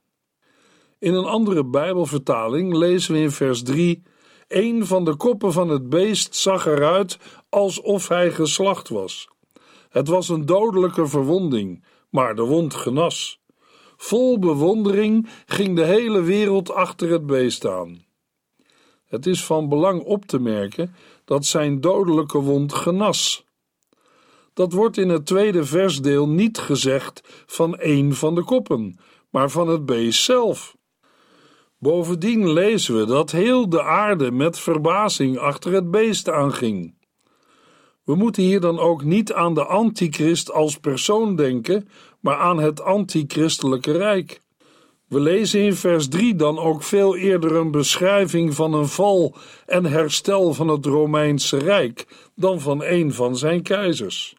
In 1.00 1.14
een 1.14 1.26
andere 1.26 1.66
Bijbelvertaling 1.66 2.74
lezen 2.74 3.14
we 3.14 3.20
in 3.20 3.32
vers 3.32 3.64
3: 3.64 4.04
Een 4.48 4.86
van 4.86 5.06
de 5.06 5.16
koppen 5.16 5.54
van 5.54 5.70
het 5.70 5.90
beest 5.90 6.36
zag 6.36 6.66
eruit 6.66 7.18
alsof 7.50 8.08
hij 8.08 8.32
geslacht 8.32 8.90
was. 8.90 9.28
Het 9.90 10.08
was 10.08 10.30
een 10.30 10.46
dodelijke 10.46 11.08
verwonding, 11.08 11.86
maar 12.10 12.36
de 12.36 12.44
wond 12.44 12.74
genas. 12.74 13.42
Vol 13.98 14.40
bewondering 14.40 15.30
ging 15.46 15.76
de 15.76 15.86
hele 15.86 16.22
wereld 16.22 16.72
achter 16.72 17.10
het 17.10 17.26
beest 17.26 17.68
aan. 17.68 18.03
Het 19.14 19.26
is 19.26 19.46
van 19.46 19.70
belang 19.70 20.02
op 20.02 20.26
te 20.26 20.40
merken 20.40 20.96
dat 21.26 21.46
zijn 21.46 21.82
dodelijke 21.82 22.40
wond 22.40 22.74
genas. 22.74 23.46
Dat 24.54 24.74
wordt 24.74 24.98
in 24.98 25.10
het 25.10 25.26
tweede 25.26 25.66
versdeel 25.66 26.30
niet 26.30 26.58
gezegd 26.58 27.22
van 27.46 27.76
een 27.80 28.14
van 28.14 28.36
de 28.36 28.44
koppen, 28.44 29.00
maar 29.30 29.50
van 29.50 29.68
het 29.68 29.86
beest 29.86 30.24
zelf. 30.24 30.76
Bovendien 31.78 32.52
lezen 32.52 33.00
we 33.00 33.06
dat 33.06 33.32
heel 33.32 33.70
de 33.70 33.84
aarde 33.84 34.32
met 34.32 34.60
verbazing 34.60 35.38
achter 35.38 35.74
het 35.74 35.92
beest 35.92 36.30
aanging. 36.30 36.96
We 38.04 38.16
moeten 38.16 38.44
hier 38.44 38.60
dan 38.60 38.80
ook 38.80 39.04
niet 39.04 39.34
aan 39.34 39.54
de 39.54 39.66
antichrist 39.66 40.52
als 40.52 40.80
persoon 40.80 41.36
denken, 41.36 41.90
maar 42.20 42.38
aan 42.38 42.58
het 42.58 42.82
antichristelijke 42.82 43.92
rijk. 43.92 44.42
We 45.14 45.20
lezen 45.20 45.62
in 45.62 45.76
vers 45.76 46.08
3 46.08 46.36
dan 46.36 46.60
ook 46.60 46.84
veel 46.84 47.16
eerder 47.16 47.56
een 47.56 47.72
beschrijving 47.72 48.54
van 48.54 48.74
een 48.74 48.88
val 48.88 49.36
en 49.66 49.86
herstel 49.86 50.54
van 50.54 50.68
het 50.68 50.86
Romeinse 50.86 51.58
Rijk 51.58 52.08
dan 52.36 52.62
van 52.62 52.84
een 52.84 53.14
van 53.14 53.38
zijn 53.38 53.62
keizers. 53.62 54.36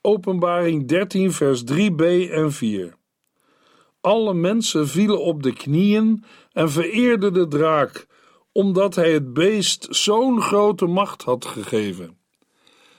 Openbaring 0.00 0.88
13, 0.88 1.32
vers 1.32 1.62
3b 1.72 2.30
en 2.30 2.52
4. 2.52 2.96
Alle 4.00 4.34
mensen 4.34 4.88
vielen 4.88 5.22
op 5.22 5.42
de 5.42 5.52
knieën 5.52 6.24
en 6.52 6.70
vereerden 6.70 7.32
de 7.32 7.48
draak, 7.48 8.06
omdat 8.52 8.94
hij 8.94 9.12
het 9.12 9.32
beest 9.32 9.86
zo'n 9.90 10.40
grote 10.40 10.86
macht 10.86 11.22
had 11.22 11.44
gegeven. 11.44 12.18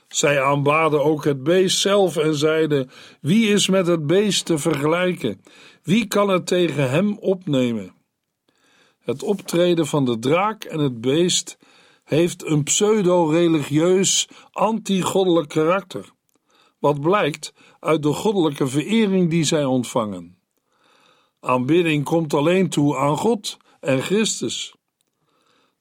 Zij 0.07 0.41
aanbaden 0.41 1.03
ook 1.03 1.23
het 1.23 1.43
beest 1.43 1.79
zelf 1.79 2.17
en 2.17 2.35
zeiden: 2.35 2.89
Wie 3.21 3.49
is 3.49 3.67
met 3.67 3.88
het 3.88 4.07
beest 4.07 4.45
te 4.45 4.57
vergelijken? 4.57 5.41
Wie 5.89 6.08
kan 6.08 6.29
het 6.29 6.48
tegen 6.48 6.89
hem 6.89 7.17
opnemen? 7.17 7.93
Het 9.00 9.24
optreden 9.24 9.88
van 9.88 10.05
de 10.05 10.19
draak 10.19 10.63
en 10.63 10.79
het 10.79 11.01
beest 11.01 11.58
heeft 12.03 12.46
een 12.46 12.63
pseudo-religieus, 12.63 14.29
anti-goddelijk 14.51 15.50
karakter, 15.50 16.12
wat 16.79 17.01
blijkt 17.01 17.53
uit 17.79 18.03
de 18.03 18.13
goddelijke 18.13 18.67
verering 18.67 19.29
die 19.29 19.43
zij 19.43 19.65
ontvangen. 19.65 20.38
Aanbidding 21.39 22.03
komt 22.03 22.34
alleen 22.34 22.69
toe 22.69 22.98
aan 22.98 23.17
God 23.17 23.58
en 23.79 24.01
Christus. 24.01 24.75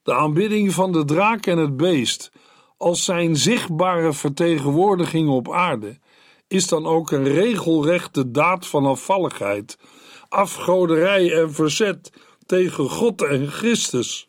De 0.03 0.13
aanbidding 0.13 0.73
van 0.73 0.91
de 0.91 1.05
draak 1.05 1.45
en 1.45 1.57
het 1.57 1.77
beest 1.77 2.31
als 2.77 3.03
zijn 3.03 3.35
zichtbare 3.35 4.13
vertegenwoordiging 4.13 5.29
op 5.29 5.51
aarde, 5.51 5.99
is 6.49 6.67
dan 6.67 6.85
ook 6.85 7.11
een 7.11 7.27
regelrechte 7.27 8.31
daad 8.31 8.67
van 8.67 8.85
afvalligheid, 8.85 9.77
afgoderij 10.29 11.33
en 11.33 11.53
verzet 11.53 12.11
tegen 12.45 12.89
God 12.89 13.21
en 13.21 13.47
Christus. 13.47 14.27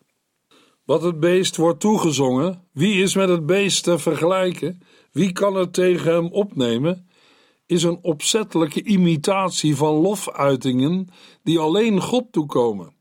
Wat 0.84 1.02
het 1.02 1.20
beest 1.20 1.56
wordt 1.56 1.80
toegezongen, 1.80 2.68
wie 2.72 3.02
is 3.02 3.14
met 3.14 3.28
het 3.28 3.46
beest 3.46 3.84
te 3.84 3.98
vergelijken, 3.98 4.82
wie 5.12 5.32
kan 5.32 5.54
het 5.54 5.72
tegen 5.72 6.12
hem 6.12 6.26
opnemen, 6.26 7.08
is 7.66 7.82
een 7.82 7.98
opzettelijke 8.02 8.82
imitatie 8.82 9.76
van 9.76 9.94
lofuitingen 9.94 11.08
die 11.42 11.58
alleen 11.58 12.00
God 12.00 12.24
toekomen. 12.30 12.94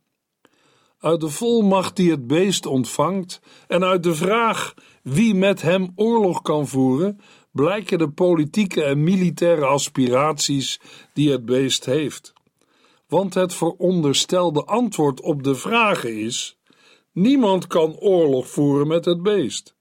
Uit 0.99 1.21
de 1.21 1.29
volmacht 1.29 1.95
die 1.95 2.11
het 2.11 2.27
beest 2.27 2.65
ontvangt 2.65 3.41
en 3.67 3.83
uit 3.83 4.03
de 4.03 4.15
vraag 4.15 4.73
wie 5.03 5.35
met 5.35 5.61
hem 5.61 5.91
oorlog 5.95 6.41
kan 6.41 6.67
voeren, 6.67 7.19
blijken 7.59 7.97
de 7.97 8.09
politieke 8.09 8.83
en 8.83 9.03
militaire 9.03 9.65
aspiraties 9.65 10.79
die 11.13 11.31
het 11.31 11.45
beest 11.45 11.85
heeft. 11.85 12.33
Want 13.07 13.33
het 13.33 13.53
veronderstelde 13.53 14.63
antwoord 14.65 15.21
op 15.21 15.43
de 15.43 15.55
vragen 15.55 16.17
is: 16.17 16.57
niemand 17.11 17.67
kan 17.67 17.97
oorlog 17.97 18.47
voeren 18.47 18.87
met 18.87 19.05
het 19.05 19.23
beest. 19.23 19.75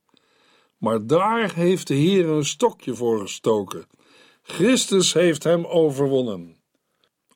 Maar 0.78 1.06
daar 1.06 1.54
heeft 1.54 1.86
de 1.86 1.94
Heer 1.94 2.28
een 2.28 2.44
stokje 2.44 2.94
voor 2.94 3.20
gestoken. 3.20 3.86
Christus 4.42 5.12
heeft 5.12 5.44
hem 5.44 5.64
overwonnen. 5.64 6.56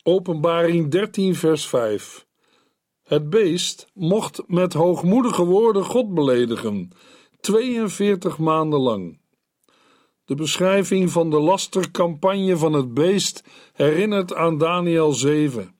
Openbaring 0.03 0.91
13, 0.91 1.35
vers 1.35 1.67
5. 1.67 2.27
Het 3.03 3.31
beest 3.31 3.87
mocht 3.95 4.43
met 4.47 4.73
hoogmoedige 4.73 5.45
woorden 5.45 5.85
God 5.85 6.15
beledigen 6.15 6.91
42 7.41 8.39
maanden 8.39 8.81
lang. 8.81 9.22
De 10.25 10.35
beschrijving 10.35 11.11
van 11.11 11.31
de 11.31 11.41
lastercampagne 11.41 12.57
van 12.57 12.73
het 12.73 12.95
beest 12.95 13.45
herinnert 13.73 14.35
aan 14.35 14.59
Daniel 14.59 15.13
7. 15.13 15.75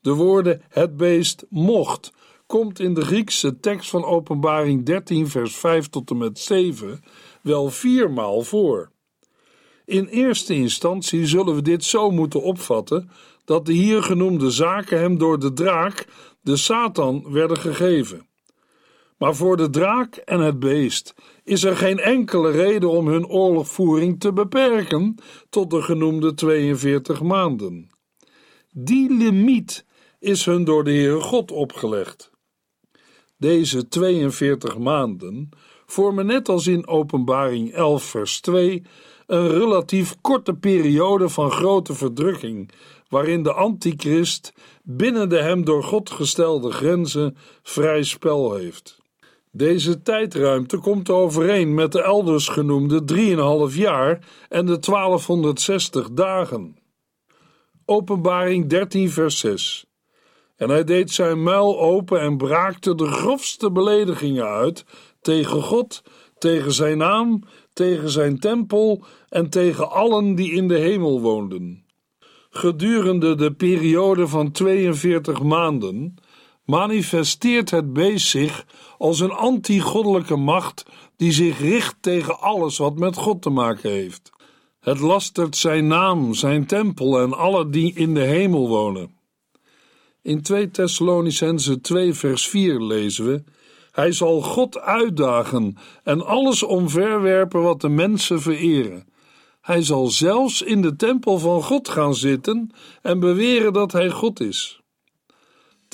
De 0.00 0.12
woorden 0.12 0.62
het 0.68 0.96
beest 0.96 1.46
mocht 1.48 2.12
komt 2.46 2.80
in 2.80 2.94
de 2.94 3.00
Griekse 3.00 3.60
tekst 3.60 3.90
van 3.90 4.04
Openbaring 4.04 4.84
13 4.84 5.28
vers 5.28 5.56
5 5.56 5.88
tot 5.88 6.10
en 6.10 6.16
met 6.16 6.38
7 6.38 7.00
wel 7.42 7.70
viermaal 7.70 8.42
voor. 8.42 8.92
In 9.84 10.06
eerste 10.06 10.54
instantie 10.54 11.26
zullen 11.26 11.54
we 11.54 11.62
dit 11.62 11.84
zo 11.84 12.10
moeten 12.10 12.42
opvatten 12.42 13.10
dat 13.44 13.66
de 13.66 13.72
hier 13.72 14.02
genoemde 14.02 14.50
zaken 14.50 14.98
hem 14.98 15.18
door 15.18 15.38
de 15.38 15.52
draak, 15.52 16.06
de 16.40 16.56
Satan, 16.56 17.32
werden 17.32 17.56
gegeven. 17.58 18.28
Maar 19.16 19.34
voor 19.34 19.56
de 19.56 19.70
draak 19.70 20.16
en 20.16 20.40
het 20.40 20.58
beest 20.58 21.14
is 21.44 21.64
er 21.64 21.76
geen 21.76 21.98
enkele 21.98 22.50
reden 22.50 22.90
om 22.90 23.08
hun 23.08 23.26
oorlogvoering 23.26 24.20
te 24.20 24.32
beperken 24.32 25.14
tot 25.50 25.70
de 25.70 25.82
genoemde 25.82 26.34
42 26.34 27.22
maanden. 27.22 27.90
Die 28.72 29.12
limiet 29.12 29.84
is 30.18 30.44
hun 30.44 30.64
door 30.64 30.84
de 30.84 30.90
Heere 30.90 31.20
God 31.20 31.50
opgelegd. 31.50 32.30
Deze 33.36 33.88
42 33.88 34.78
maanden 34.78 35.48
vormen 35.86 36.26
net 36.26 36.48
als 36.48 36.66
in 36.66 36.86
Openbaring 36.86 37.72
11 37.72 38.04
vers 38.04 38.40
2 38.40 38.82
een 39.26 39.48
relatief 39.48 40.16
korte 40.20 40.54
periode 40.54 41.28
van 41.28 41.50
grote 41.50 41.94
verdrukking, 41.94 42.70
waarin 43.08 43.42
de 43.42 43.52
antichrist 43.52 44.52
binnen 44.82 45.28
de 45.28 45.38
hem 45.38 45.64
door 45.64 45.82
God 45.82 46.10
gestelde 46.10 46.70
grenzen 46.70 47.36
vrij 47.62 48.02
spel 48.02 48.54
heeft. 48.54 49.02
Deze 49.56 50.02
tijdruimte 50.02 50.78
komt 50.78 51.10
overeen 51.10 51.74
met 51.74 51.92
de 51.92 52.02
elders 52.02 52.48
genoemde 52.48 53.02
3,5 53.70 53.76
jaar 53.76 54.18
en 54.48 54.66
de 54.66 54.78
1260 54.78 56.10
dagen. 56.10 56.76
Openbaring 57.84 58.66
13, 58.66 59.10
vers 59.10 59.38
6. 59.38 59.86
En 60.56 60.68
hij 60.68 60.84
deed 60.84 61.10
zijn 61.10 61.42
muil 61.42 61.80
open 61.80 62.20
en 62.20 62.36
braakte 62.36 62.94
de 62.94 63.06
grofste 63.06 63.72
beledigingen 63.72 64.46
uit 64.46 64.84
tegen 65.20 65.62
God, 65.62 66.02
tegen 66.38 66.72
zijn 66.72 66.98
naam, 66.98 67.42
tegen 67.72 68.10
zijn 68.10 68.38
tempel 68.38 69.04
en 69.28 69.50
tegen 69.50 69.90
allen 69.90 70.34
die 70.34 70.52
in 70.52 70.68
de 70.68 70.78
hemel 70.78 71.20
woonden. 71.20 71.84
Gedurende 72.50 73.34
de 73.34 73.52
periode 73.52 74.28
van 74.28 74.50
42 74.50 75.42
maanden 75.42 76.14
manifesteert 76.64 77.70
het 77.70 77.92
beest 77.92 78.28
zich 78.28 78.66
als 78.98 79.20
een 79.20 79.32
anti-goddelijke 79.32 80.36
macht 80.36 80.84
die 81.16 81.32
zich 81.32 81.58
richt 81.58 81.96
tegen 82.00 82.40
alles 82.40 82.78
wat 82.78 82.98
met 82.98 83.16
God 83.16 83.42
te 83.42 83.50
maken 83.50 83.90
heeft. 83.90 84.32
Het 84.80 85.00
lastert 85.00 85.56
zijn 85.56 85.86
naam, 85.86 86.34
zijn 86.34 86.66
tempel 86.66 87.20
en 87.20 87.32
alle 87.32 87.68
die 87.68 87.94
in 87.94 88.14
de 88.14 88.20
hemel 88.20 88.68
wonen. 88.68 89.14
In 90.22 90.42
2 90.42 90.70
Thessalonicense 90.70 91.80
2 91.80 92.14
vers 92.14 92.48
4 92.48 92.80
lezen 92.80 93.26
we: 93.26 93.42
Hij 93.92 94.12
zal 94.12 94.40
God 94.40 94.80
uitdagen 94.80 95.76
en 96.02 96.26
alles 96.26 96.62
omverwerpen 96.62 97.62
wat 97.62 97.80
de 97.80 97.88
mensen 97.88 98.40
vereren. 98.40 99.06
Hij 99.60 99.82
zal 99.82 100.06
zelfs 100.06 100.62
in 100.62 100.82
de 100.82 100.96
tempel 100.96 101.38
van 101.38 101.62
God 101.62 101.88
gaan 101.88 102.14
zitten 102.14 102.70
en 103.02 103.20
beweren 103.20 103.72
dat 103.72 103.92
hij 103.92 104.10
God 104.10 104.40
is. 104.40 104.83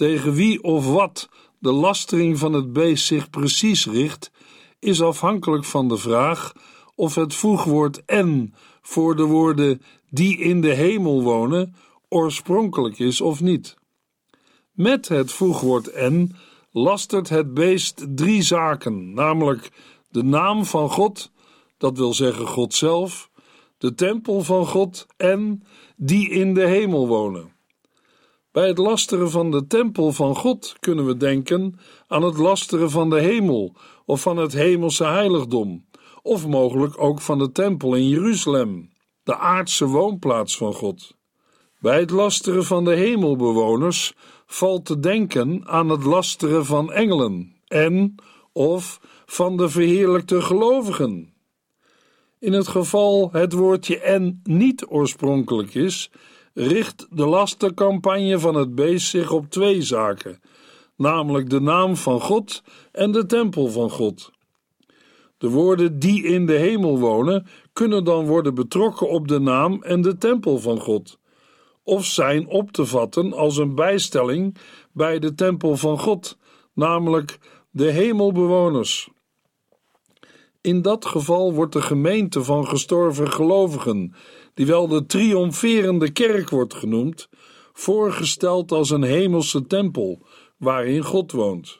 Tegen 0.00 0.32
wie 0.32 0.62
of 0.62 0.92
wat 0.92 1.28
de 1.58 1.72
lastering 1.72 2.38
van 2.38 2.52
het 2.52 2.72
beest 2.72 3.06
zich 3.06 3.30
precies 3.30 3.86
richt, 3.86 4.30
is 4.78 5.02
afhankelijk 5.02 5.64
van 5.64 5.88
de 5.88 5.96
vraag 5.96 6.52
of 6.94 7.14
het 7.14 7.34
voegwoord 7.34 8.04
en 8.04 8.54
voor 8.82 9.16
de 9.16 9.22
woorden 9.22 9.82
die 10.10 10.38
in 10.38 10.60
de 10.60 10.74
hemel 10.74 11.22
wonen 11.22 11.74
oorspronkelijk 12.08 12.98
is 12.98 13.20
of 13.20 13.40
niet. 13.40 13.76
Met 14.72 15.08
het 15.08 15.32
voegwoord 15.32 15.88
en 15.88 16.36
lastert 16.70 17.28
het 17.28 17.54
beest 17.54 18.06
drie 18.08 18.42
zaken, 18.42 19.14
namelijk 19.14 19.70
de 20.08 20.22
naam 20.22 20.64
van 20.64 20.90
God, 20.90 21.32
dat 21.78 21.96
wil 21.96 22.14
zeggen 22.14 22.46
God 22.46 22.74
zelf, 22.74 23.30
de 23.78 23.94
tempel 23.94 24.42
van 24.42 24.66
God 24.66 25.06
en 25.16 25.62
die 25.96 26.30
in 26.30 26.54
de 26.54 26.66
hemel 26.66 27.08
wonen. 27.08 27.58
Bij 28.52 28.68
het 28.68 28.78
lasteren 28.78 29.30
van 29.30 29.50
de 29.50 29.66
tempel 29.66 30.12
van 30.12 30.36
God 30.36 30.76
kunnen 30.80 31.06
we 31.06 31.16
denken 31.16 31.78
aan 32.06 32.22
het 32.22 32.38
lasteren 32.38 32.90
van 32.90 33.10
de 33.10 33.20
hemel 33.20 33.76
of 34.04 34.20
van 34.20 34.36
het 34.36 34.52
hemelse 34.52 35.04
heiligdom, 35.04 35.84
of 36.22 36.46
mogelijk 36.46 37.02
ook 37.02 37.20
van 37.20 37.38
de 37.38 37.52
tempel 37.52 37.94
in 37.94 38.08
Jeruzalem, 38.08 38.90
de 39.22 39.36
aardse 39.36 39.86
woonplaats 39.86 40.56
van 40.56 40.72
God. 40.72 41.16
Bij 41.80 42.00
het 42.00 42.10
lasteren 42.10 42.64
van 42.64 42.84
de 42.84 42.94
hemelbewoners 42.94 44.14
valt 44.46 44.84
te 44.84 45.00
denken 45.00 45.66
aan 45.66 45.88
het 45.88 46.04
lasteren 46.04 46.66
van 46.66 46.92
engelen 46.92 47.56
en 47.66 48.14
of 48.52 49.00
van 49.26 49.56
de 49.56 49.68
verheerlijkte 49.68 50.42
gelovigen. 50.42 51.34
In 52.38 52.52
het 52.52 52.68
geval 52.68 53.28
het 53.32 53.52
woordje 53.52 54.00
en 54.00 54.40
niet 54.42 54.86
oorspronkelijk 54.88 55.74
is, 55.74 56.10
richt 56.54 57.06
de 57.10 57.26
lastencampagne 57.26 58.38
van 58.38 58.54
het 58.54 58.74
beest 58.74 59.08
zich 59.08 59.30
op 59.30 59.50
twee 59.50 59.82
zaken, 59.82 60.40
namelijk 60.96 61.50
de 61.50 61.60
naam 61.60 61.96
van 61.96 62.20
God 62.20 62.62
en 62.92 63.12
de 63.12 63.26
tempel 63.26 63.68
van 63.68 63.90
God. 63.90 64.30
De 65.38 65.48
woorden 65.48 65.98
die 65.98 66.22
in 66.22 66.46
de 66.46 66.56
hemel 66.56 66.98
wonen 66.98 67.46
kunnen 67.72 68.04
dan 68.04 68.26
worden 68.26 68.54
betrokken 68.54 69.08
op 69.08 69.28
de 69.28 69.38
naam 69.38 69.82
en 69.82 70.02
de 70.02 70.16
tempel 70.16 70.58
van 70.58 70.80
God, 70.80 71.18
of 71.82 72.04
zijn 72.04 72.48
op 72.48 72.72
te 72.72 72.86
vatten 72.86 73.32
als 73.32 73.56
een 73.56 73.74
bijstelling 73.74 74.56
bij 74.92 75.18
de 75.18 75.34
tempel 75.34 75.76
van 75.76 75.98
God, 75.98 76.38
namelijk 76.74 77.38
de 77.70 77.90
hemelbewoners. 77.90 79.08
In 80.60 80.82
dat 80.82 81.06
geval 81.06 81.54
wordt 81.54 81.72
de 81.72 81.82
gemeente 81.82 82.44
van 82.44 82.66
gestorven 82.66 83.32
gelovigen, 83.32 84.14
die 84.60 84.68
wel 84.68 84.88
de 84.88 85.06
triomferende 85.06 86.10
kerk 86.10 86.50
wordt 86.50 86.74
genoemd, 86.74 87.28
voorgesteld 87.72 88.72
als 88.72 88.90
een 88.90 89.02
hemelse 89.02 89.66
tempel 89.66 90.22
waarin 90.56 91.04
God 91.04 91.32
woont. 91.32 91.78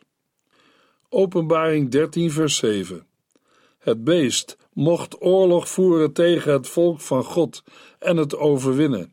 Openbaring 1.09 1.91
13, 1.91 2.31
vers 2.31 2.57
7. 2.57 3.07
Het 3.79 4.05
beest 4.05 4.57
mocht 4.73 5.23
oorlog 5.23 5.69
voeren 5.69 6.13
tegen 6.13 6.53
het 6.53 6.69
volk 6.69 7.01
van 7.01 7.25
God 7.25 7.63
en 7.99 8.17
het 8.17 8.37
overwinnen. 8.37 9.13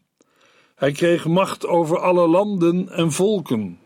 Hij 0.76 0.92
kreeg 0.92 1.26
macht 1.26 1.66
over 1.66 2.00
alle 2.00 2.28
landen 2.28 2.90
en 2.90 3.12
volken. 3.12 3.80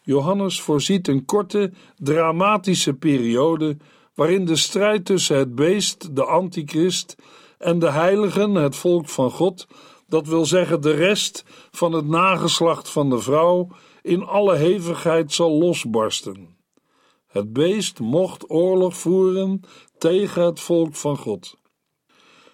Johannes 0.00 0.60
voorziet 0.60 1.08
een 1.08 1.24
korte, 1.24 1.72
dramatische 1.96 2.94
periode 2.94 3.76
waarin 4.14 4.44
de 4.44 4.56
strijd 4.56 5.04
tussen 5.04 5.36
het 5.36 5.54
beest, 5.54 6.16
de 6.16 6.24
antichrist, 6.24 7.16
en 7.58 7.78
de 7.78 7.90
heiligen, 7.90 8.54
het 8.54 8.76
volk 8.76 9.08
van 9.08 9.30
God, 9.30 9.66
dat 10.06 10.26
wil 10.26 10.44
zeggen 10.44 10.80
de 10.80 10.90
rest 10.90 11.44
van 11.70 11.92
het 11.92 12.06
nageslacht 12.06 12.90
van 12.90 13.10
de 13.10 13.18
vrouw, 13.18 13.68
in 14.02 14.24
alle 14.24 14.56
hevigheid 14.56 15.32
zal 15.32 15.50
losbarsten. 15.50 16.56
Het 17.26 17.52
beest 17.52 18.00
mocht 18.00 18.50
oorlog 18.50 18.96
voeren 18.96 19.60
tegen 19.98 20.42
het 20.42 20.60
volk 20.60 20.94
van 20.94 21.16
God. 21.16 21.56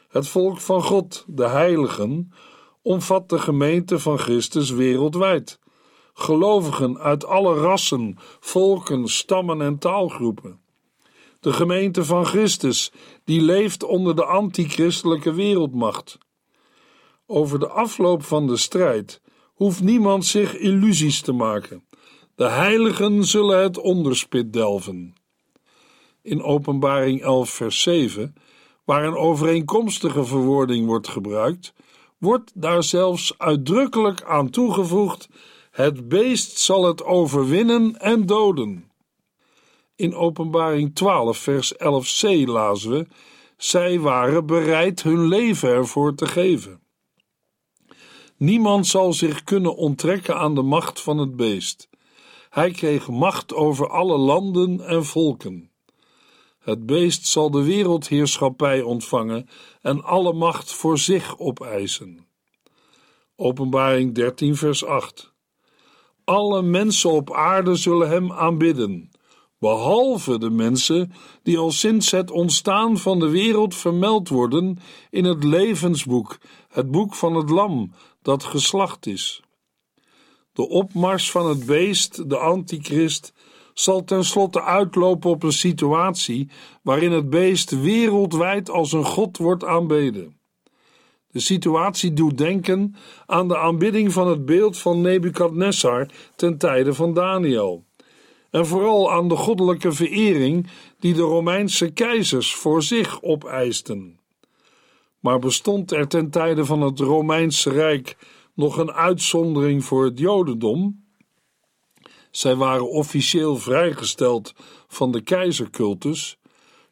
Het 0.09 0.29
volk 0.29 0.61
van 0.61 0.83
God, 0.83 1.25
de 1.27 1.49
heiligen, 1.49 2.33
omvat 2.83 3.29
de 3.29 3.39
gemeente 3.39 3.99
van 3.99 4.19
Christus 4.19 4.71
wereldwijd. 4.71 5.59
Gelovigen 6.15 6.99
uit 6.99 7.25
alle 7.25 7.55
rassen, 7.55 8.17
volken, 8.41 9.09
stammen 9.09 9.61
en 9.61 9.79
taalgroepen. 9.79 10.62
De 11.43 11.53
gemeente 11.53 12.05
van 12.05 12.27
Christus, 12.27 12.93
die 13.25 13.41
leeft 13.41 13.85
onder 13.85 14.17
de 14.17 14.25
antichristelijke 14.25 15.33
wereldmacht. 15.33 16.19
Over 17.27 17.59
de 17.59 17.69
afloop 17.69 18.23
van 18.23 18.47
de 18.47 18.57
strijd 18.57 19.21
hoeft 19.55 19.83
niemand 19.83 20.25
zich 20.25 20.57
illusies 20.57 21.21
te 21.21 21.33
maken. 21.33 21.85
De 22.35 22.49
heiligen 22.49 23.25
zullen 23.25 23.63
het 23.63 23.79
onderspit 23.79 24.53
delven. 24.53 25.15
In 26.23 26.43
Openbaring 26.43 27.23
11, 27.23 27.51
vers 27.51 27.83
7, 27.83 28.35
waar 28.85 29.05
een 29.05 29.17
overeenkomstige 29.17 30.25
verwoording 30.25 30.87
wordt 30.87 31.09
gebruikt, 31.09 31.73
wordt 32.19 32.53
daar 32.55 32.83
zelfs 32.83 33.39
uitdrukkelijk 33.39 34.23
aan 34.23 34.51
toegevoegd: 34.51 35.29
het 35.71 36.09
beest 36.09 36.59
zal 36.59 36.85
het 36.85 37.05
overwinnen 37.05 38.01
en 38.01 38.27
doden. 38.27 38.92
In 39.97 40.15
Openbaring 40.15 40.95
12, 40.95 41.39
vers 41.39 41.75
11c 41.75 42.45
lazen 42.45 42.91
we: 42.91 43.07
Zij 43.57 44.01
waren 44.01 44.47
bereid 44.47 45.03
hun 45.03 45.27
leven 45.27 45.69
ervoor 45.69 46.15
te 46.15 46.27
geven. 46.27 46.81
Niemand 48.37 48.87
zal 48.87 49.13
zich 49.13 49.45
kunnen 49.45 49.77
onttrekken 49.77 50.37
aan 50.37 50.55
de 50.55 50.63
macht 50.63 51.01
van 51.01 51.19
het 51.19 51.37
beest. 51.37 51.89
Hij 52.51 52.71
kreeg 52.71 53.09
macht 53.09 53.55
over 53.55 53.89
alle 53.89 54.17
landen 54.17 54.81
en 54.81 55.05
volken. 55.05 55.71
Het 56.59 56.87
beest 56.87 57.27
zal 57.27 57.51
de 57.51 57.63
wereldheerschappij 57.63 58.83
ontvangen 58.83 59.49
en 59.81 60.05
alle 60.05 60.33
macht 60.33 60.73
voor 60.73 60.99
zich 60.99 61.39
opeisen. 61.39 62.27
Openbaring 63.37 64.15
13, 64.15 64.57
vers 64.57 64.85
8. 64.85 65.33
Alle 66.25 66.63
mensen 66.63 67.11
op 67.11 67.33
aarde 67.33 67.75
zullen 67.75 68.09
hem 68.09 68.33
aanbidden, 68.33 69.11
behalve 69.63 70.39
de 70.39 70.51
mensen 70.51 71.13
die 71.43 71.59
al 71.59 71.71
sinds 71.71 72.11
het 72.11 72.31
ontstaan 72.31 72.99
van 72.99 73.19
de 73.19 73.29
wereld 73.29 73.75
vermeld 73.75 74.29
worden 74.29 74.79
in 75.11 75.25
het 75.25 75.45
levensboek, 75.45 76.39
het 76.69 76.91
boek 76.91 77.15
van 77.15 77.35
het 77.35 77.51
Lam, 77.51 77.93
dat 78.23 78.45
geslacht 78.45 79.07
is. 79.07 79.43
De 80.53 80.69
opmars 80.69 81.31
van 81.31 81.49
het 81.49 81.67
beest, 81.67 82.31
de 82.31 82.39
antichrist, 82.39 83.33
zal 83.75 84.05
tenslotte 84.05 84.63
uitlopen 84.63 85.31
op 85.31 85.43
een 85.43 85.53
situatie 85.53 86.51
waarin 86.83 87.13
het 87.13 87.31
beest 87.31 87.71
wereldwijd 87.81 88.71
als 88.71 88.93
een 88.93 89.05
god 89.05 89.39
wordt 89.39 89.65
aanbeden. 89.65 90.41
De 91.31 91.41
situatie 91.41 92.13
doet 92.13 92.39
denken 92.39 92.95
aan 93.27 93.49
de 93.49 93.59
aanbidding 93.59 94.13
van 94.13 94.29
het 94.29 94.45
beeld 94.45 94.79
van 94.79 95.01
Nebukadnessar 95.01 96.09
ten 96.37 96.59
tijde 96.59 96.95
van 96.95 97.15
Daniel. 97.15 97.85
En 98.53 98.67
vooral 98.67 99.13
aan 99.13 99.29
de 99.29 99.37
goddelijke 99.37 99.93
verering 99.93 100.67
die 100.99 101.15
de 101.15 101.21
Romeinse 101.21 101.91
keizers 101.91 102.55
voor 102.55 102.83
zich 102.83 103.23
opeisten. 103.23 104.19
Maar 105.21 105.39
bestond 105.39 105.93
er 105.93 106.09
ten 106.09 106.31
tijde 106.31 106.65
van 106.65 106.81
het 106.81 107.01
Romeinse 107.01 107.71
Rijk 107.71 108.17
nog 108.55 108.77
een 108.77 108.93
uitzondering 108.93 109.85
voor 109.85 110.05
het 110.05 110.19
Jodendom? 110.19 111.05
Zij 112.31 112.55
waren 112.57 112.91
officieel 112.91 113.57
vrijgesteld 113.57 114.55
van 114.89 115.13
de 115.13 115.21
keizercultus. 115.21 116.39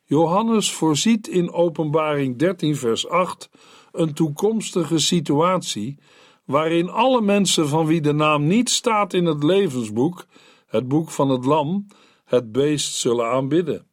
Johannes 0.04 0.72
voorziet 0.72 1.28
in 1.28 1.52
Openbaring 1.52 2.38
13, 2.38 2.76
vers 2.76 3.08
8 3.08 3.50
een 3.92 4.14
toekomstige 4.14 4.98
situatie 4.98 5.98
waarin 6.44 6.90
alle 6.90 7.20
mensen 7.20 7.68
van 7.68 7.86
wie 7.86 8.00
de 8.00 8.12
naam 8.12 8.46
niet 8.46 8.70
staat 8.70 9.12
in 9.12 9.24
het 9.24 9.42
levensboek, 9.42 10.26
het 10.70 10.88
boek 10.88 11.10
van 11.10 11.30
het 11.30 11.44
Lam, 11.44 11.86
het 12.24 12.52
beest 12.52 12.94
zullen 12.94 13.26
aanbidden. 13.26 13.86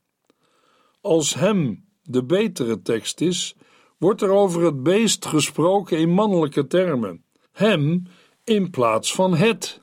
Als 1.01 1.33
hem 1.33 1.85
de 2.03 2.23
betere 2.23 2.81
tekst 2.81 3.21
is, 3.21 3.55
wordt 3.97 4.21
er 4.21 4.29
over 4.29 4.63
het 4.63 4.83
beest 4.83 5.25
gesproken 5.25 5.97
in 5.97 6.09
mannelijke 6.09 6.67
termen, 6.67 7.23
hem 7.51 8.03
in 8.43 8.69
plaats 8.69 9.13
van 9.13 9.35
het. 9.35 9.81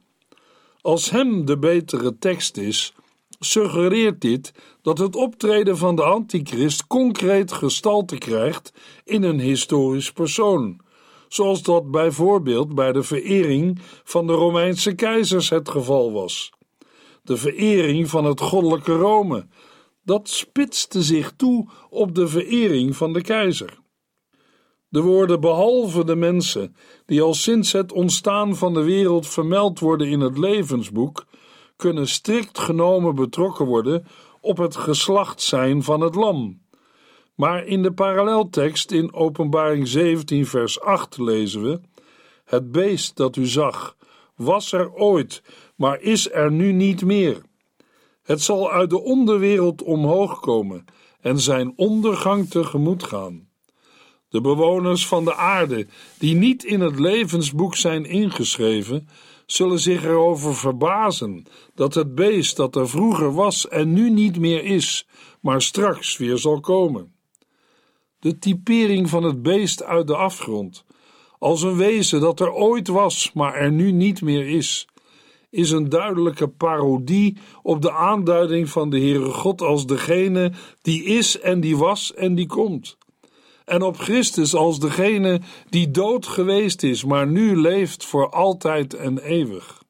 Als 0.81 1.11
hem 1.11 1.45
de 1.45 1.59
betere 1.59 2.19
tekst 2.19 2.57
is, 2.57 2.95
suggereert 3.39 4.21
dit 4.21 4.53
dat 4.83 4.99
het 4.99 5.17
optreden 5.17 5.77
van 5.77 5.97
de 5.97 6.03
antichrist 6.03 6.87
concreet 6.87 7.53
gestalte 7.53 8.19
krijgt 8.19 8.73
in 9.05 9.23
een 9.23 9.41
historisch 9.41 10.13
persoon, 10.13 10.81
zoals 11.29 11.63
dat 11.63 11.91
bijvoorbeeld 11.91 12.75
bij 12.75 12.93
de 12.93 13.03
verering 13.03 13.79
van 14.05 14.27
de 14.27 14.33
Romeinse 14.33 14.95
keizers 14.95 15.49
het 15.49 15.69
geval 15.69 16.13
was. 16.13 16.53
De 17.25 17.37
verering 17.37 18.11
van 18.11 18.25
het 18.25 18.41
goddelijke 18.41 18.93
Rome, 18.93 19.47
dat 20.03 20.29
spitste 20.29 21.03
zich 21.03 21.33
toe 21.37 21.69
op 21.91 22.15
de 22.15 22.29
verering 22.29 22.97
van 22.97 23.13
de 23.13 23.23
keizer. 23.23 23.79
De 24.89 25.01
woorden 25.01 25.41
behalve 25.41 26.05
de 26.05 26.17
mensen, 26.17 26.77
die 27.07 27.23
al 27.23 27.35
sinds 27.35 27.73
het 27.73 27.93
ontstaan 27.93 28.57
van 28.57 28.75
de 28.75 28.83
wereld 28.83 29.27
vermeld 29.27 29.79
worden 29.81 30.09
in 30.09 30.21
het 30.21 30.39
levensboek, 30.39 31.27
kunnen 31.77 32.09
strikt 32.09 32.59
genomen 32.59 33.15
betrokken 33.15 33.67
worden 33.67 34.07
op 34.41 34.57
het 34.57 34.77
geslacht 34.77 35.43
zijn 35.43 35.83
van 35.83 36.01
het 36.01 36.15
lam. 36.15 36.63
Maar 37.35 37.67
in 37.67 37.83
de 37.83 37.93
paralleltekst 37.93 38.91
in 38.91 39.15
Openbaring 39.15 39.89
17, 39.89 40.47
vers 40.47 40.81
8 40.81 41.19
lezen 41.19 41.63
we: 41.63 41.81
Het 42.45 42.73
beest 42.73 43.17
dat 43.17 43.37
u 43.37 43.47
zag, 43.47 43.97
was 44.37 44.73
er 44.73 44.93
ooit, 44.93 45.43
maar 45.75 46.01
is 46.01 46.31
er 46.31 46.53
nu 46.53 46.73
niet 46.73 47.05
meer. 47.05 47.43
Het 48.23 48.43
zal 48.43 48.71
uit 48.71 48.91
de 48.91 49.01
onderwereld 49.01 49.83
omhoog 49.83 50.41
komen 50.41 50.85
en 51.21 51.41
zijn 51.41 51.73
ondergang 51.77 52.51
tegemoet 52.51 53.03
gaan. 53.03 53.49
De 54.29 54.41
bewoners 54.41 55.07
van 55.07 55.25
de 55.25 55.35
aarde, 55.35 55.87
die 56.19 56.35
niet 56.35 56.65
in 56.65 56.81
het 56.81 56.99
levensboek 56.99 57.77
zijn 57.77 58.05
ingeschreven, 58.05 59.09
zullen 59.47 59.79
zich 59.79 60.05
erover 60.05 60.57
verbazen 60.57 61.47
dat 61.75 61.95
het 61.95 62.15
beest 62.15 62.57
dat 62.57 62.77
er 62.77 62.89
vroeger 62.89 63.35
was 63.35 63.69
en 63.69 63.93
nu 63.93 64.11
niet 64.11 64.39
meer 64.39 64.65
is, 64.65 65.07
maar 65.41 65.63
straks 65.63 66.17
weer 66.17 66.39
zal 66.39 66.61
komen. 66.61 67.15
De 68.19 68.39
typering 68.39 69.09
van 69.09 69.23
het 69.23 69.43
beest 69.43 69.83
uit 69.83 70.07
de 70.07 70.17
afgrond, 70.17 70.85
als 71.39 71.63
een 71.63 71.77
wezen 71.77 72.21
dat 72.21 72.41
er 72.41 72.53
ooit 72.53 72.89
was, 72.89 73.33
maar 73.33 73.55
er 73.55 73.73
nu 73.73 73.93
niet 73.93 74.23
meer 74.23 74.49
is, 74.49 74.89
is 75.55 75.71
een 75.71 75.89
duidelijke 75.89 76.49
parodie 76.49 77.39
op 77.63 77.83
de 77.83 77.93
aanduiding 77.93 78.69
van 78.71 78.91
de 78.91 78.99
Heere 78.99 79.31
God 79.31 79.63
als 79.63 79.87
degene 79.87 80.53
die 80.83 81.05
is 81.05 81.41
en 81.41 81.61
die 81.61 81.77
was 81.77 82.15
en 82.15 82.35
die 82.35 82.47
komt 82.47 82.97
en 83.65 83.83
op 83.83 83.97
Christus 83.97 84.55
als 84.55 84.81
degene 84.81 85.41
die 85.69 85.91
dood 85.91 86.27
geweest 86.27 86.83
is, 86.83 87.05
maar 87.05 87.27
nu 87.27 87.57
leeft 87.57 88.05
voor 88.05 88.31
altijd 88.31 88.95
en 88.95 89.19
eeuwig. 89.19 89.83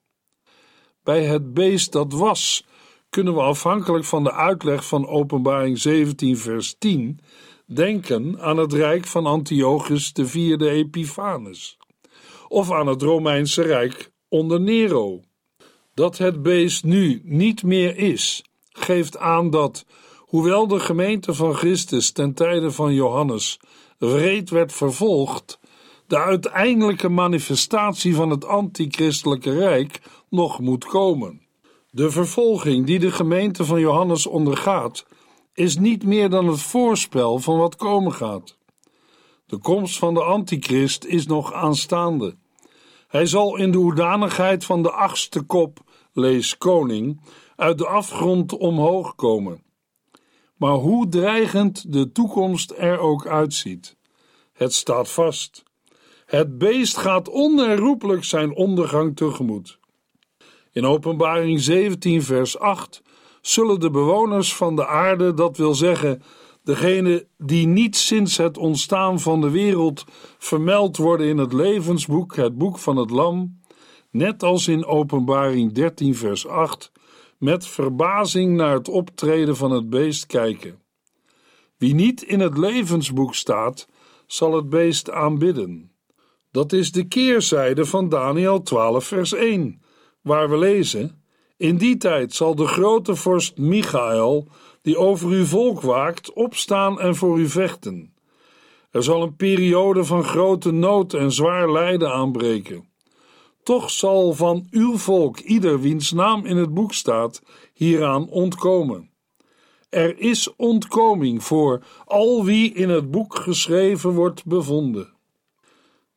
Bij 1.03 1.25
het 1.25 1.55
beest 1.55 1.93
dat 1.93 2.13
was, 2.13 2.67
kunnen 3.11 3.35
we 3.35 3.41
afhankelijk 3.41 4.05
van 4.05 4.25
de 4.25 4.33
uitleg 4.33 4.87
van 4.87 5.07
Openbaring 5.07 5.79
17, 5.79 6.39
vers 6.39 6.75
10, 6.79 7.21
denken 7.67 8.41
aan 8.41 8.57
het 8.57 8.73
rijk 8.73 9.07
van 9.07 9.27
Antiochus 9.27 10.13
vierde 10.15 10.71
Epiphanes. 10.71 11.79
of 12.49 12.73
aan 12.73 12.87
het 12.87 13.03
Romeinse 13.03 13.63
Rijk 13.63 14.11
onder 14.29 14.61
Nero. 14.61 15.21
Dat 15.95 16.19
het 16.19 16.43
beest 16.43 16.85
nu 16.85 17.21
niet 17.25 17.63
meer 17.63 17.97
is, 17.97 18.45
geeft 18.73 19.19
aan 19.19 19.51
dat, 19.51 19.87
hoewel 20.19 20.67
de 20.67 20.81
gemeente 20.81 21.35
van 21.35 21.55
Christus 21.55 22.11
ten 22.11 22.35
tijde 22.35 22.71
van 22.71 22.95
Johannes 22.95 23.61
wreed 23.99 24.51
werd 24.51 24.73
vervolgd, 24.73 25.59
de 26.07 26.19
uiteindelijke 26.19 27.09
manifestatie 27.09 28.15
van 28.15 28.31
het 28.31 28.45
antichristelijke 28.45 29.53
rijk 29.59 30.01
nog 30.29 30.61
moet 30.61 30.85
komen. 30.85 31.43
De 31.91 32.11
vervolging 32.11 32.87
die 32.87 32.99
de 32.99 33.11
gemeente 33.11 33.65
van 33.65 33.81
Johannes 33.81 34.27
ondergaat, 34.27 35.07
is 35.53 35.79
niet 35.79 36.05
meer 36.05 36.31
dan 36.31 36.47
het 36.47 36.61
voorspel 36.61 37.39
van 37.39 37.59
wat 37.59 37.77
komen 37.77 38.13
gaat. 38.13 38.57
De 39.47 39.59
komst 39.59 39.99
van 39.99 40.15
de 40.15 40.23
antichrist 40.23 41.05
is 41.05 41.27
nog 41.27 41.53
aanstaande. 41.53 42.37
Hij 43.15 43.27
zal 43.27 43.57
in 43.57 43.71
de 43.71 43.79
hoedanigheid 43.79 44.65
van 44.65 44.83
de 44.83 44.91
achtste 44.91 45.43
kop, 45.43 45.79
lees 46.13 46.59
koning, 46.59 47.21
uit 47.57 47.79
de 47.79 47.87
afgrond 47.87 48.57
omhoog 48.57 49.15
komen. 49.15 49.63
Maar 50.57 50.73
hoe 50.73 51.09
dreigend 51.09 51.93
de 51.93 52.13
toekomst 52.13 52.73
er 52.77 52.99
ook 52.99 53.27
uitziet, 53.27 53.97
het 54.53 54.73
staat 54.73 55.11
vast. 55.11 55.63
Het 56.27 56.59
beest 56.59 56.97
gaat 56.97 57.29
onherroepelijk 57.29 58.25
zijn 58.25 58.55
ondergang 58.55 59.17
tegemoet. 59.17 59.79
In 60.73 60.87
Openbaring 60.87 61.61
17, 61.61 62.23
vers 62.23 62.59
8 62.59 63.03
zullen 63.41 63.81
de 63.81 63.91
bewoners 63.91 64.55
van 64.55 64.77
de 64.77 64.87
aarde, 64.87 65.35
dat 65.35 65.57
wil 65.57 65.75
zeggen, 65.75 66.23
degene 66.65 67.27
die 67.39 67.67
niet 67.67 67.97
sinds 67.97 68.37
het 68.37 68.59
ontstaan 68.59 69.21
van 69.21 69.41
de 69.41 69.51
wereld 69.51 70.05
vermeld 70.39 70.97
worden 70.97 71.27
in 71.27 71.39
het 71.39 71.53
levensboek, 71.53 72.37
het 72.37 72.59
boek 72.59 72.79
van 72.79 72.97
het 72.97 73.11
Lam, 73.11 73.61
net 74.11 74.43
als 74.43 74.69
in 74.69 74.85
Openbaring 74.85 75.73
13, 75.73 76.15
vers 76.15 76.47
8, 76.47 76.93
met 77.39 77.67
verbazing 77.67 78.57
naar 78.57 78.75
het 78.75 78.89
optreden 78.89 79.57
van 79.57 79.71
het 79.71 79.91
beest 79.91 80.27
kijken. 80.27 80.83
Wie 81.77 81.95
niet 81.95 82.23
in 82.23 82.41
het 82.41 82.59
levensboek 82.59 83.35
staat, 83.35 83.89
zal 84.27 84.55
het 84.55 84.69
beest 84.69 85.11
aanbidden. 85.11 85.93
Dat 86.51 86.73
is 86.73 86.93
de 86.93 87.09
keerzijde 87.09 87.85
van 87.85 88.09
Daniel 88.09 88.63
12, 88.63 89.05
vers 89.05 89.33
1, 89.33 89.83
waar 90.21 90.51
we 90.51 90.59
lezen: 90.59 91.25
In 91.57 91.77
die 91.77 91.97
tijd 91.97 92.35
zal 92.35 92.55
de 92.55 92.67
grote 92.67 93.15
vorst 93.15 93.57
Michael, 93.57 94.49
die 94.85 94.99
over 94.99 95.29
uw 95.29 95.45
volk 95.45 95.81
waakt, 95.81 96.33
opstaan 96.33 97.01
en 97.01 97.17
voor 97.17 97.39
u 97.39 97.49
vechten. 97.49 98.15
Er 98.91 99.03
zal 99.03 99.23
een 99.23 99.37
periode 99.37 100.05
van 100.05 100.25
grote 100.25 100.71
nood 100.71 101.15
en 101.15 101.33
zwaar 101.33 101.73
lijden 101.73 102.13
aanbreken. 102.13 102.89
Toch 103.63 103.91
zal 103.91 104.33
van 104.33 104.67
uw 104.71 104.97
volk 104.97 105.39
ieder 105.39 105.81
wiens 105.81 106.13
naam 106.13 106.47
in 106.47 106.57
het 106.57 106.75
boek 106.75 106.93
staat 106.93 107.43
hieraan 107.73 108.29
ontkomen. 108.29 109.11
Er 109.89 110.19
is 110.19 110.57
ontkoming 110.57 111.45
voor 111.45 111.85
al 112.05 112.45
wie 112.45 112.73
in 112.75 112.89
het 112.89 113.11
boek 113.11 113.35
geschreven 113.35 114.11
wordt 114.11 114.45
bevonden. 114.45 115.13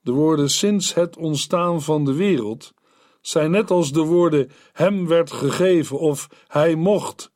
De 0.02 0.12
woorden 0.12 0.50
sinds 0.50 0.94
het 0.94 1.18
ontstaan 1.18 1.82
van 1.82 2.06
de 2.06 2.14
wereld 2.14 2.74
zijn 3.22 3.52
net 3.52 3.72
als 3.72 3.92
de 3.92 4.04
woorden 4.04 4.52
hem 4.74 5.08
werd 5.08 5.32
gegeven 5.32 6.00
of 6.00 6.28
hij 6.48 6.76
mocht, 6.76 7.32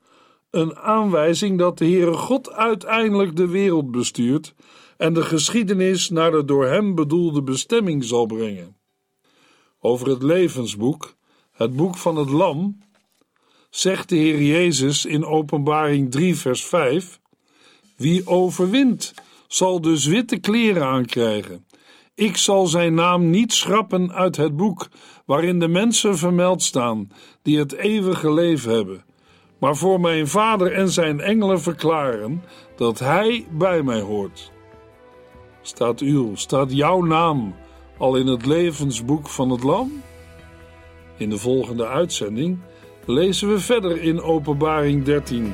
een 0.51 0.77
aanwijzing 0.77 1.57
dat 1.57 1.77
de 1.77 1.85
Heere 1.85 2.13
God 2.13 2.51
uiteindelijk 2.51 3.35
de 3.35 3.47
wereld 3.47 3.91
bestuurt 3.91 4.53
en 4.97 5.13
de 5.13 5.21
geschiedenis 5.23 6.09
naar 6.09 6.31
de 6.31 6.45
door 6.45 6.65
hem 6.65 6.95
bedoelde 6.95 7.43
bestemming 7.43 8.03
zal 8.03 8.25
brengen. 8.25 8.75
Over 9.79 10.07
het 10.07 10.23
levensboek, 10.23 11.15
het 11.51 11.75
boek 11.75 11.97
van 11.97 12.15
het 12.15 12.29
Lam, 12.29 12.77
zegt 13.69 14.09
de 14.09 14.15
Heer 14.15 14.41
Jezus 14.41 15.05
in 15.05 15.25
Openbaring 15.25 16.11
3, 16.11 16.35
vers 16.35 16.65
5: 16.65 17.19
Wie 17.95 18.27
overwint, 18.27 19.13
zal 19.47 19.81
dus 19.81 20.05
witte 20.05 20.37
kleren 20.37 20.85
aankrijgen. 20.85 21.65
Ik 22.15 22.37
zal 22.37 22.67
zijn 22.67 22.93
naam 22.93 23.29
niet 23.29 23.53
schrappen 23.53 24.11
uit 24.11 24.37
het 24.37 24.55
boek 24.55 24.87
waarin 25.25 25.59
de 25.59 25.67
mensen 25.67 26.17
vermeld 26.17 26.63
staan 26.63 27.11
die 27.41 27.57
het 27.59 27.71
eeuwige 27.71 28.33
leven 28.33 28.73
hebben, 28.73 29.05
maar 29.61 29.75
voor 29.75 29.99
mijn 29.99 30.27
Vader 30.27 30.73
en 30.73 30.89
zijn 30.89 31.19
engelen 31.19 31.61
verklaren 31.61 32.43
dat 32.75 32.99
Hij 32.99 33.45
bij 33.51 33.83
mij 33.83 33.99
hoort. 33.99 34.51
Staat 35.61 35.99
uw, 35.99 36.35
staat 36.35 36.71
jouw 36.71 37.01
naam 37.01 37.55
al 37.97 38.15
in 38.15 38.27
het 38.27 38.45
levensboek 38.45 39.27
van 39.27 39.49
het 39.49 39.63
Lam? 39.63 40.03
In 41.17 41.29
de 41.29 41.37
volgende 41.37 41.87
uitzending 41.87 42.59
lezen 43.05 43.49
we 43.49 43.59
verder 43.59 44.01
in 44.01 44.21
Openbaring 44.21 45.03
13. 45.03 45.53